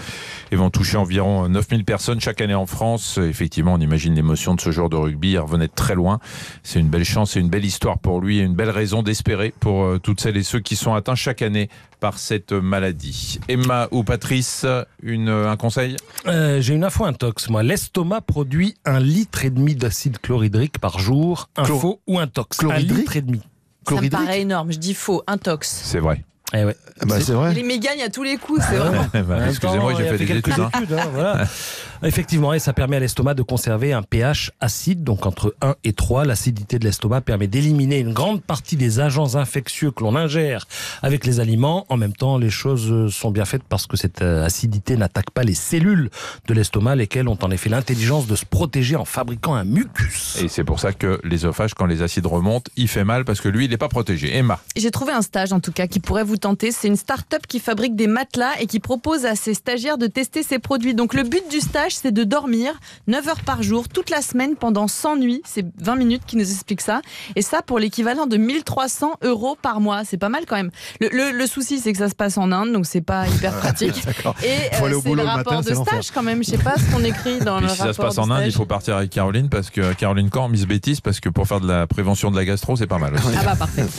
[0.51, 3.17] et vont toucher environ 9000 personnes chaque année en France.
[3.21, 5.31] Effectivement, on imagine l'émotion de ce joueur de rugby.
[5.31, 6.19] Il revenait de très loin.
[6.63, 9.53] C'est une belle chance et une belle histoire pour lui et une belle raison d'espérer
[9.59, 11.69] pour euh, toutes celles et ceux qui sont atteints chaque année
[11.99, 13.39] par cette maladie.
[13.47, 14.65] Emma ou Patrice,
[15.01, 15.95] une, un conseil?
[16.27, 17.63] Euh, J'ai une info intox, moi.
[17.63, 21.49] L'estomac produit un litre et demi d'acide chlorhydrique par jour.
[21.55, 22.57] Info ou intox?
[22.59, 23.41] Un Chlorhydrique litre et demi.
[23.87, 24.71] Ça me paraît énorme.
[24.73, 25.69] Je dis faux, intox.
[25.85, 26.23] C'est vrai.
[26.53, 26.75] Eh ouais.
[27.05, 27.51] Bah, c'est vrai.
[27.51, 29.05] Il les mégagne à tous les coups, c'est vraiment.
[29.27, 30.63] Bah, Excusez-moi, j'ai a fait des quelques études.
[30.63, 30.69] hein.
[30.73, 31.45] hein, voilà.
[32.03, 35.93] Effectivement, et ça permet à l'estomac de conserver un pH acide, donc entre 1 et
[35.93, 36.25] 3.
[36.25, 40.67] L'acidité de l'estomac permet d'éliminer une grande partie des agents infectieux que l'on ingère
[41.01, 41.85] avec les aliments.
[41.89, 45.43] En même temps, les choses sont bien faites parce que cette euh, acidité n'attaque pas
[45.43, 46.09] les cellules
[46.47, 50.37] de l'estomac, lesquelles ont en effet l'intelligence de se protéger en fabriquant un mucus.
[50.41, 53.49] Et c'est pour ça que l'œsophage, quand les acides remontent, il fait mal parce que
[53.49, 54.35] lui, il n'est pas protégé.
[54.35, 54.59] Emma.
[54.75, 56.71] J'ai trouvé un stage en tout cas qui pourrait vous tenter.
[56.71, 60.43] C'est une start-up qui fabrique des matelas et qui propose à ses stagiaires de tester
[60.43, 60.93] ses produits.
[60.93, 62.73] Donc le but du stage, c'est de dormir
[63.07, 65.41] 9 heures par jour, toute la semaine, pendant 100 nuits.
[65.45, 67.01] C'est 20 minutes qui nous explique ça.
[67.35, 70.03] Et ça pour l'équivalent de 1300 euros par mois.
[70.05, 70.71] C'est pas mal quand même.
[70.99, 73.57] Le, le- le souci, c'est que ça se passe en Inde, donc c'est pas hyper
[73.57, 74.03] pratique.
[74.05, 74.35] D'accord.
[74.43, 76.43] Et Faut aller euh, c'est le le rapport matin, de stage quand même.
[76.43, 78.43] Je sais pas ce qu'on écrit dans le si ça se rapport passe en Inde,
[78.45, 81.59] il faut partir avec Caroline parce que Caroline Camp, Miss Bêtise, parce que pour faire
[81.61, 83.13] de la prévention de la gastro, c'est pas mal.
[83.15, 83.23] aussi.
[83.39, 83.85] Ah bah parfait.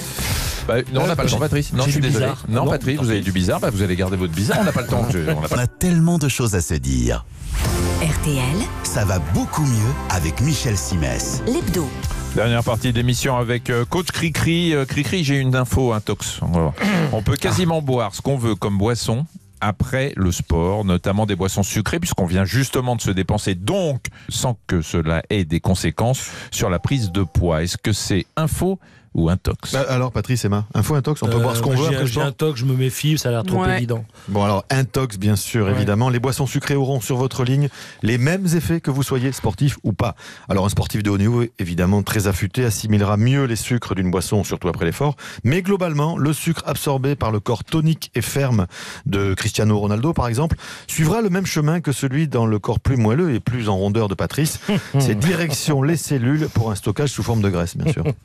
[0.69, 1.73] Bah, non, on n'a pas le temps, Patrice.
[1.73, 2.27] Non, je suis désolé.
[2.27, 2.45] bizarre.
[2.47, 3.59] Non, Non, Patrice, vous avez du bizarre.
[3.59, 4.59] Bah, vous allez garder votre bizarre.
[4.61, 5.07] On n'a pas le temps.
[5.11, 7.25] Je- on pas On a tellement de choses à se dire.
[8.03, 8.45] RTL,
[8.85, 11.43] Ça va beaucoup mieux avec Michel Simès.
[11.47, 11.89] l'hebdo.
[12.35, 14.75] Dernière partie de l'émission avec euh, coach Cricri.
[14.75, 16.39] Euh, Cricri, j'ai une info intox.
[16.43, 16.73] On, va voir.
[17.13, 19.25] On peut quasiment boire ce qu'on veut comme boisson
[19.63, 24.57] après le sport, notamment des boissons sucrées, puisqu'on vient justement de se dépenser, donc sans
[24.69, 27.63] que cela ait des conséquences sur la prise de poids.
[27.65, 28.79] Est-ce que c'est info
[29.15, 31.89] ou intox Bah, alors Patrice, Emma, info intox, on peut Euh, boire ce qu'on moi,
[31.91, 33.77] veut j'ai- toc, je me méfie, ça a l'air trop Ouais.
[33.79, 34.05] évident.
[34.29, 35.73] Bon alors intox bien sûr Ouais.
[35.73, 37.69] évidemment, les boissons sucrées auront sur votre ligne
[38.03, 40.15] les mêmes effets que vous soyez sportif ou pas.
[40.49, 44.45] Alors un sportif de haut niveau évidemment très affûté assimilera mieux les sucres d'une boisson
[44.45, 48.67] surtout après l'effort, mais globalement le sucre absorbé par le corps tonique et ferme
[49.07, 52.97] de Cristiano Ronaldo par exemple suivra le même chemin que celui dans le corps plus
[52.97, 54.61] moelleux et plus en rondeur de Patrice.
[54.99, 58.05] C'est direction les cellules pour un stockage sous forme de graisse bien sûr.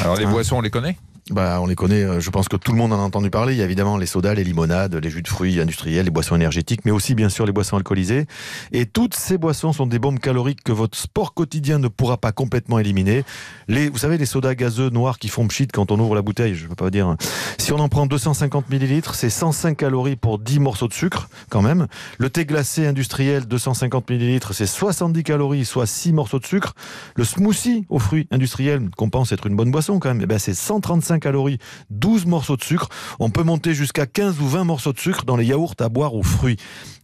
[0.00, 0.96] Alors Hein les boissons, on les connaît?
[1.30, 3.54] Bah, on les connaît, euh, je pense que tout le monde en a entendu parler.
[3.54, 6.36] Il y a évidemment les sodas, les limonades, les jus de fruits industriels, les boissons
[6.36, 8.26] énergétiques, mais aussi bien sûr les boissons alcoolisées.
[8.72, 12.32] Et toutes ces boissons sont des bombes caloriques que votre sport quotidien ne pourra pas
[12.32, 13.24] complètement éliminer.
[13.68, 16.54] Les, vous savez, les sodas gazeux noirs qui font pchit quand on ouvre la bouteille,
[16.54, 17.16] je ne peux pas dire.
[17.56, 21.62] Si on en prend 250 millilitres, c'est 105 calories pour 10 morceaux de sucre, quand
[21.62, 21.86] même.
[22.18, 26.74] Le thé glacé industriel, 250 millilitres, c'est 70 calories, soit 6 morceaux de sucre.
[27.14, 30.38] Le smoothie aux fruits industriels, qu'on pense être une bonne boisson quand même, eh ben
[30.38, 31.58] c'est 135 calories,
[31.90, 32.88] 12 morceaux de sucre.
[33.18, 36.14] On peut monter jusqu'à 15 ou 20 morceaux de sucre dans les yaourts à boire
[36.14, 36.56] aux fruits.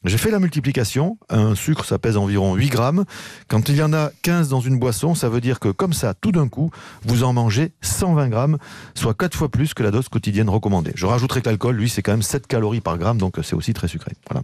[0.04, 1.18] J'ai fait la multiplication.
[1.28, 3.04] Un sucre, ça pèse environ 8 grammes.
[3.48, 6.14] Quand il y en a 15 dans une boisson, ça veut dire que comme ça,
[6.14, 6.70] tout d'un coup,
[7.04, 8.58] vous en mangez 120 grammes,
[8.94, 10.92] soit 4 fois plus que la dose quotidienne recommandée.
[10.94, 13.74] Je rajouterai que l'alcool, lui, c'est quand même 7 calories par gramme, donc c'est aussi
[13.74, 14.12] très sucré.
[14.28, 14.42] Voilà.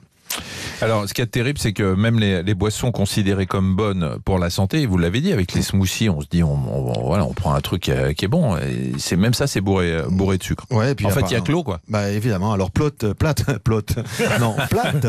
[0.83, 4.39] Alors, ce qui est terrible, c'est que même les, les boissons considérées comme bonnes pour
[4.39, 7.33] la santé, vous l'avez dit, avec les smoothies, on se dit, on, on- voilà, on
[7.33, 8.57] prend un truc qui est, qui est bon.
[8.99, 10.65] C'est même ça, c'est bourré, bourré de sucre.
[10.71, 11.81] Ouais, et puis en fait, il y a que l'eau, quoi.
[11.89, 12.53] Bah évidemment.
[12.53, 13.97] Alors plate, plate, plate.
[14.41, 15.07] Non, plate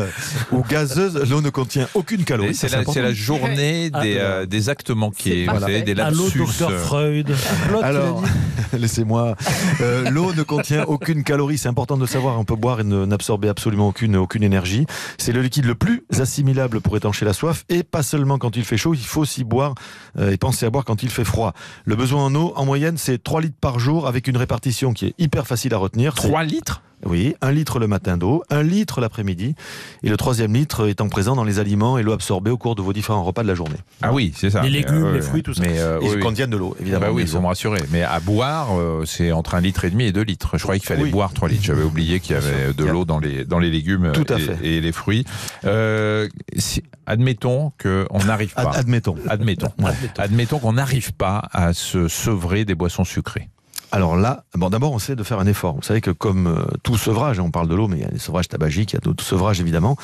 [0.52, 2.54] ou gazeuse, l'eau ne contient aucune calorie.
[2.54, 6.62] C'est la, journée Ah, des, euh, actes manqués, vous savez, des Allô, lapsus.
[6.62, 7.34] euh, Freud.
[7.68, 8.22] Plot, Alors,
[8.78, 9.34] laissez-moi.
[9.80, 11.58] Euh, L'eau ne contient aucune calorie.
[11.58, 12.38] C'est important de savoir.
[12.38, 14.86] On peut boire et ne- n'absorber absolument aucune, aucune énergie.
[15.20, 17.64] C'est le liquide le plus assimilable pour étancher la soif.
[17.68, 19.74] Et pas seulement quand il fait chaud, il faut aussi boire
[20.16, 21.52] euh, et penser à boire quand il fait froid.
[21.84, 25.06] Le besoin en eau, en moyenne, c'est 3 litres par jour avec une répartition qui
[25.06, 26.14] est hyper facile à retenir.
[26.14, 26.82] 3 litres?
[27.04, 29.54] Oui, un litre le matin d'eau, un litre l'après-midi.
[30.02, 32.82] Et le troisième litre étant présent dans les aliments et l'eau absorbée au cours de
[32.82, 33.76] vos différents repas de la journée.
[34.02, 34.62] Ah oui, c'est ça.
[34.62, 35.62] Les légumes, euh, les fruits, tout ça.
[35.62, 36.22] Mais, euh, Ils oui, oui.
[36.22, 37.06] contiennent de l'eau, évidemment.
[37.06, 37.80] Bah oui, mais il faut me rassurer.
[37.90, 40.58] Mais à boire, euh, c'est entre un litre et demi et deux litres.
[40.58, 41.10] Je croyais qu'il fallait Oui.
[41.10, 41.64] boire 3 litres.
[41.64, 44.40] J'avais oublié qu'il y avait de l'eau dans les, dans les légumes Tout à et,
[44.40, 44.58] fait.
[44.66, 45.24] et les fruits.
[45.64, 48.70] Euh, si- admettons qu'on n'arrive pas.
[48.74, 49.14] admettons.
[49.28, 49.72] Admettons.
[50.18, 53.48] Admettons qu'on n'arrive pas à se sevrer des boissons sucrées.
[53.90, 55.76] Alors là, bon, d'abord, on essaie de faire un effort.
[55.76, 58.04] Vous savez que comme euh, tout sevrage, hein, on parle de l'eau, mais il y
[58.04, 59.96] a des sevrages tabagiques, il y a d'autres sevrages évidemment,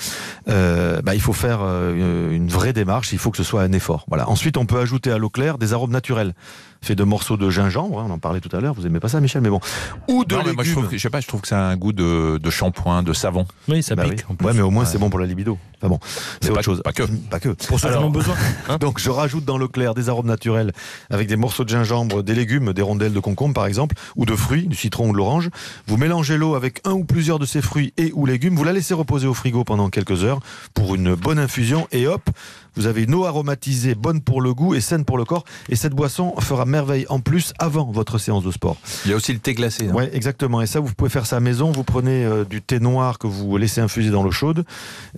[0.49, 3.73] euh, bah, il faut faire euh, une vraie démarche, il faut que ce soit un
[3.73, 4.05] effort.
[4.09, 4.29] Voilà.
[4.29, 6.35] Ensuite, on peut ajouter à l'eau claire des arômes naturels,
[6.83, 9.09] faits de morceaux de gingembre, hein, on en parlait tout à l'heure, vous aimez pas
[9.09, 9.61] ça Michel, mais bon.
[10.09, 10.75] Ou de Non, mais moi, je légumes.
[10.83, 13.03] trouve, que- je sais pas, je trouve que ça a un goût de, de shampoing,
[13.03, 13.47] de savon.
[13.69, 14.13] Oui, ça Bah pique.
[14.21, 14.25] oui.
[14.31, 14.47] en plus.
[14.47, 14.91] Ouais, mais au moins Ouais.
[14.91, 15.59] c'est bon pour la libido.
[15.81, 15.99] Enfin bon,
[16.41, 16.81] c'est autre pas- chose.
[16.83, 17.03] pas que.
[17.31, 17.51] Pas que.
[17.51, 18.35] Pour ceux qui en Alors, ont besoin.
[18.71, 18.79] hein.
[18.81, 20.73] Donc je rajoute dans l'eau claire des arômes naturels
[21.11, 23.74] avec des morceaux de gingembre, des légumes, des rondelles de concombre par exemple,
[24.17, 25.51] ou de fruits, du citron ou de l'orange.
[25.87, 28.57] Vous mélangez l'eau avec un ou plusieurs de ces fruits et ou légumes.
[28.57, 30.41] Vous la laissez reposer au frigo pendant quelques heures
[30.75, 32.31] pour une bonne infusion et hop,
[32.77, 35.45] vous avez une eau aromatisée, bonne pour le goût et saine pour le corps.
[35.69, 38.77] Et cette boisson fera merveille en plus avant votre séance de sport.
[39.05, 39.89] Il y a aussi le thé glacé.
[39.89, 39.93] hein.
[39.95, 40.61] Ouais, exactement.
[40.63, 41.73] Et ça, vous pouvez faire ça à maison.
[41.73, 44.65] Vous prenez euh, du thé noir que vous laissez infuser dans l'eau chaude.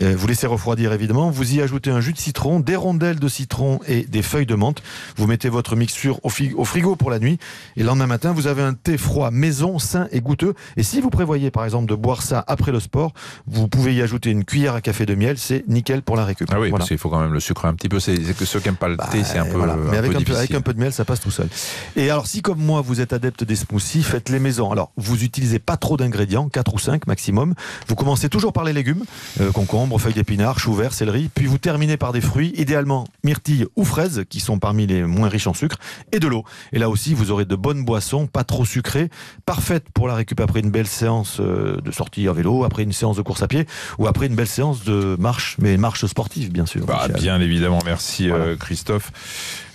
[0.03, 1.31] Euh, vous laissez refroidir évidemment.
[1.31, 4.55] Vous y ajoutez un jus de citron, des rondelles de citron et des feuilles de
[4.55, 4.83] menthe.
[5.16, 6.29] Vous mettez votre mixture au,
[6.64, 7.38] frigo pour la nuit.
[7.77, 10.55] Et le lendemain matin, vous avez un thé froid maison, sain et goûteux.
[10.77, 13.12] Et si vous prévoyez par exemple de boire ça après le sport,
[13.47, 15.38] vous pouvez y ajouter une cuillère à café de miel.
[15.38, 16.49] C'est nickel pour la récup.
[16.51, 16.79] Ah oui, Voilà.
[16.79, 18.00] parce qu'il faut quand même le sucrer un petit peu.
[18.00, 19.74] C'est que ceux qui n'aiment pas le thé, c'est un peu, voilà.
[19.74, 20.37] un Mais avec peu un, peu, difficile.
[20.37, 21.48] avec un peu de miel, ça passe tout seul.
[21.96, 24.70] Et alors, si comme moi, vous êtes adepte des smoothies, faites-les maison.
[24.72, 27.54] Alors, vous utilisez pas trop d'ingrédients, 4 ou 5 maximum.
[27.88, 29.04] Vous commencez toujours par les légumes,
[29.40, 31.30] euh, concombre, feuilles d'épinards, choux verts, céleri.
[31.35, 35.28] Puis vous terminez par des fruits, idéalement myrtilles ou fraises, qui sont parmi les moins
[35.28, 35.76] riches en sucre,
[36.12, 36.44] et de l'eau.
[36.72, 39.11] Et là aussi, vous aurez de bonnes boissons, pas trop sucrées,
[39.44, 42.92] parfaites pour la récup après une belle séance euh, de sortie à vélo, après une
[42.92, 43.66] séance de course à pied,
[43.98, 46.85] ou après une belle séance de marche, mais marche sportive, bien sûr.
[46.87, 47.06] Bah.
[47.37, 48.44] Bien évidemment, merci Voilà.
[48.44, 49.12] euh, Christophe.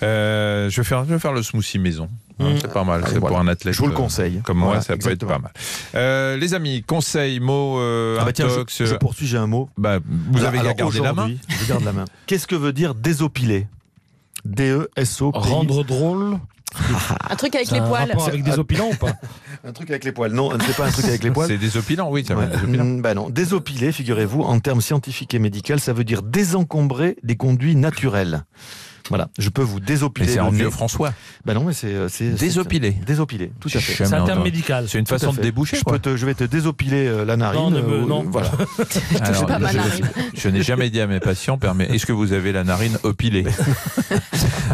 [0.03, 2.09] Euh, je, vais faire, je vais faire le smoothie maison.
[2.39, 2.57] Hein, Mmh.
[2.59, 3.27] C'est pas mal, c'est voilà.
[3.27, 3.75] pour un athlète.
[3.75, 4.41] Je vous le euh, conseille.
[4.43, 5.27] Comme moi, Voilà, ça exactement.
[5.29, 5.51] peut être pas mal.
[5.93, 9.45] Euh, les amis, conseils, mots, euh, Ah bah tiens, intox, je, je poursuis, j'ai un
[9.45, 9.69] mot.
[9.77, 12.05] bah, vous Alors, avez alors, gardé la main Je garde la main.
[12.25, 13.67] Qu'est-ce que veut dire désopiler
[14.45, 15.31] D-E-S-O.
[15.35, 16.39] Rendre drôle.
[17.29, 18.09] Un truc avec les un poils.
[18.09, 19.13] rapport avec des opilants ou pas
[19.65, 20.31] Un truc avec les poils.
[20.31, 21.47] Non, c'est pas un truc avec les poils.
[21.47, 22.35] C'est désopilant, oui, ça.
[22.35, 22.47] Ouais.
[22.47, 23.29] Mm, bah non.
[23.29, 28.45] Désopiler, figurez-vous, en termes scientifiques et médicaux, ça veut dire désencombrer des conduits naturels.
[29.09, 30.27] Voilà, je peux vous Mais désopiler.
[30.27, 31.13] c'est en vieux François.
[31.45, 32.91] Bah non, mais c'est euh, c'est c'est- Désopiler.
[33.05, 34.05] Désopiler, tout à fait.
[34.05, 34.85] C'est un terme médical.
[34.87, 35.93] C'est une façon de déboucher, Je, quoi.
[35.93, 37.59] peux te- je vais te désopiler euh, la narine.
[37.59, 38.23] Non, ne me- euh, non.
[38.29, 38.51] Voilà.
[39.21, 40.09] Alors, pas ma je- narine.
[40.33, 43.45] Je n'ai jamais dit à mes patients, permet- est-ce que vous avez la narine opilée?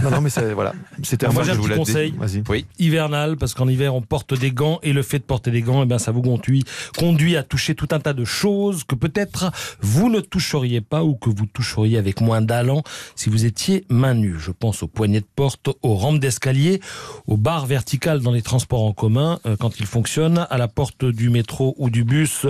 [0.04, 0.74] Non, non, mais c'est voilà.
[1.04, 2.13] C'était un Moi, je voulais conseil.
[2.50, 2.66] Oui.
[2.78, 5.82] hivernal parce qu'en hiver on porte des gants et le fait de porter des gants
[5.84, 6.63] eh ben ça vous conduit
[6.98, 11.16] conduit à toucher tout un tas de choses que peut-être vous ne toucheriez pas ou
[11.16, 12.84] que vous toucheriez avec moins d'allant
[13.16, 16.82] si vous étiez main Je pense aux poignées de porte, aux rampes d'escalier,
[17.27, 21.06] aux barres verticales dans les transports en commun euh, quand ils fonctionnent, à la porte
[21.06, 22.45] du métro ou du bus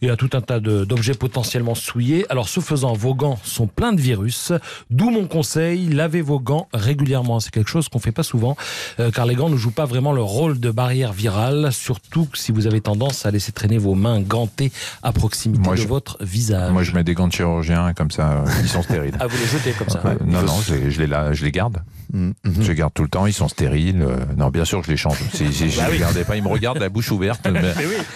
[0.00, 2.24] et à tout un tas d'objets potentiellement souillés.
[2.30, 4.52] Alors ce faisant, vos gants sont pleins de virus,
[4.90, 7.40] d'où mon conseil, lavez vos gants régulièrement.
[7.40, 8.56] C'est quelque chose qu'on fait pas souvent,
[9.00, 12.52] euh, car les gants ne jouent pas vraiment leur rôle de barrière virale, surtout si
[12.52, 14.72] vous avez tendance à laisser traîner vos mains gantées
[15.02, 16.72] à proximité Moi, de je- votre visage.
[16.72, 19.16] Moi, je mets des gants de chirurgien, comme ça, euh, ils sont stériles.
[19.20, 21.52] Ah, vous les jetez comme ça Euh, non, non, je, les- les, la- je les
[21.52, 21.78] garde.
[22.12, 24.02] Mm, Je les garde tout le temps, ils sont stériles.
[24.02, 25.18] euh, non, bien sûr, je les change.
[25.32, 25.98] Si, si je Bah les oui.
[25.98, 27.40] gardais pas, ils me regardent la bouche ouverte.
[27.50, 27.60] mais-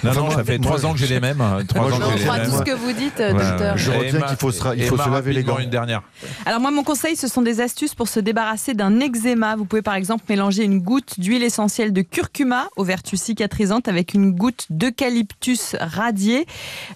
[0.04, 1.40] Non, non, ça fait trois ans que j'ai les mêmes.
[1.40, 2.44] hein, Trois ans que mêmes.
[2.50, 3.78] tout ce que vous dites, docteur.
[3.78, 5.58] Je Et retiens qu'il faut se il faut se laver les gants.
[5.58, 6.02] une dernière.
[6.44, 9.56] Alors moi, mon conseil, ce sont des astuces pour se débarrasser d'un eczéma.
[9.56, 14.12] Vous pouvez par exemple mélanger une goutte d'huile essentielle de curcuma aux vertus cicatrisantes avec
[14.12, 16.46] une goutte d'eucalyptus radié.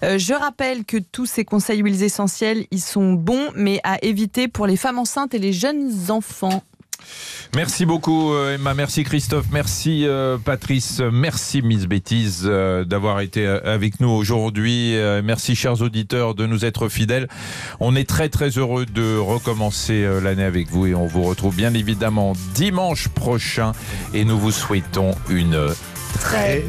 [0.03, 4.47] Euh, je rappelle que tous ces conseils huiles essentielles, ils sont bons, mais à éviter
[4.47, 6.63] pour les femmes enceintes et les jeunes enfants.
[7.55, 13.45] Merci beaucoup euh, Emma, merci Christophe, merci euh, Patrice, merci Miss Bêtise euh, d'avoir été
[13.45, 14.95] avec nous aujourd'hui.
[14.95, 17.27] Euh, Merci chers auditeurs de nous être fidèles.
[17.79, 21.55] On est très très heureux de recommencer euh, l'année avec vous et on vous retrouve
[21.55, 23.73] bien évidemment dimanche prochain
[24.13, 25.57] et nous vous souhaitons une
[26.19, 26.63] Très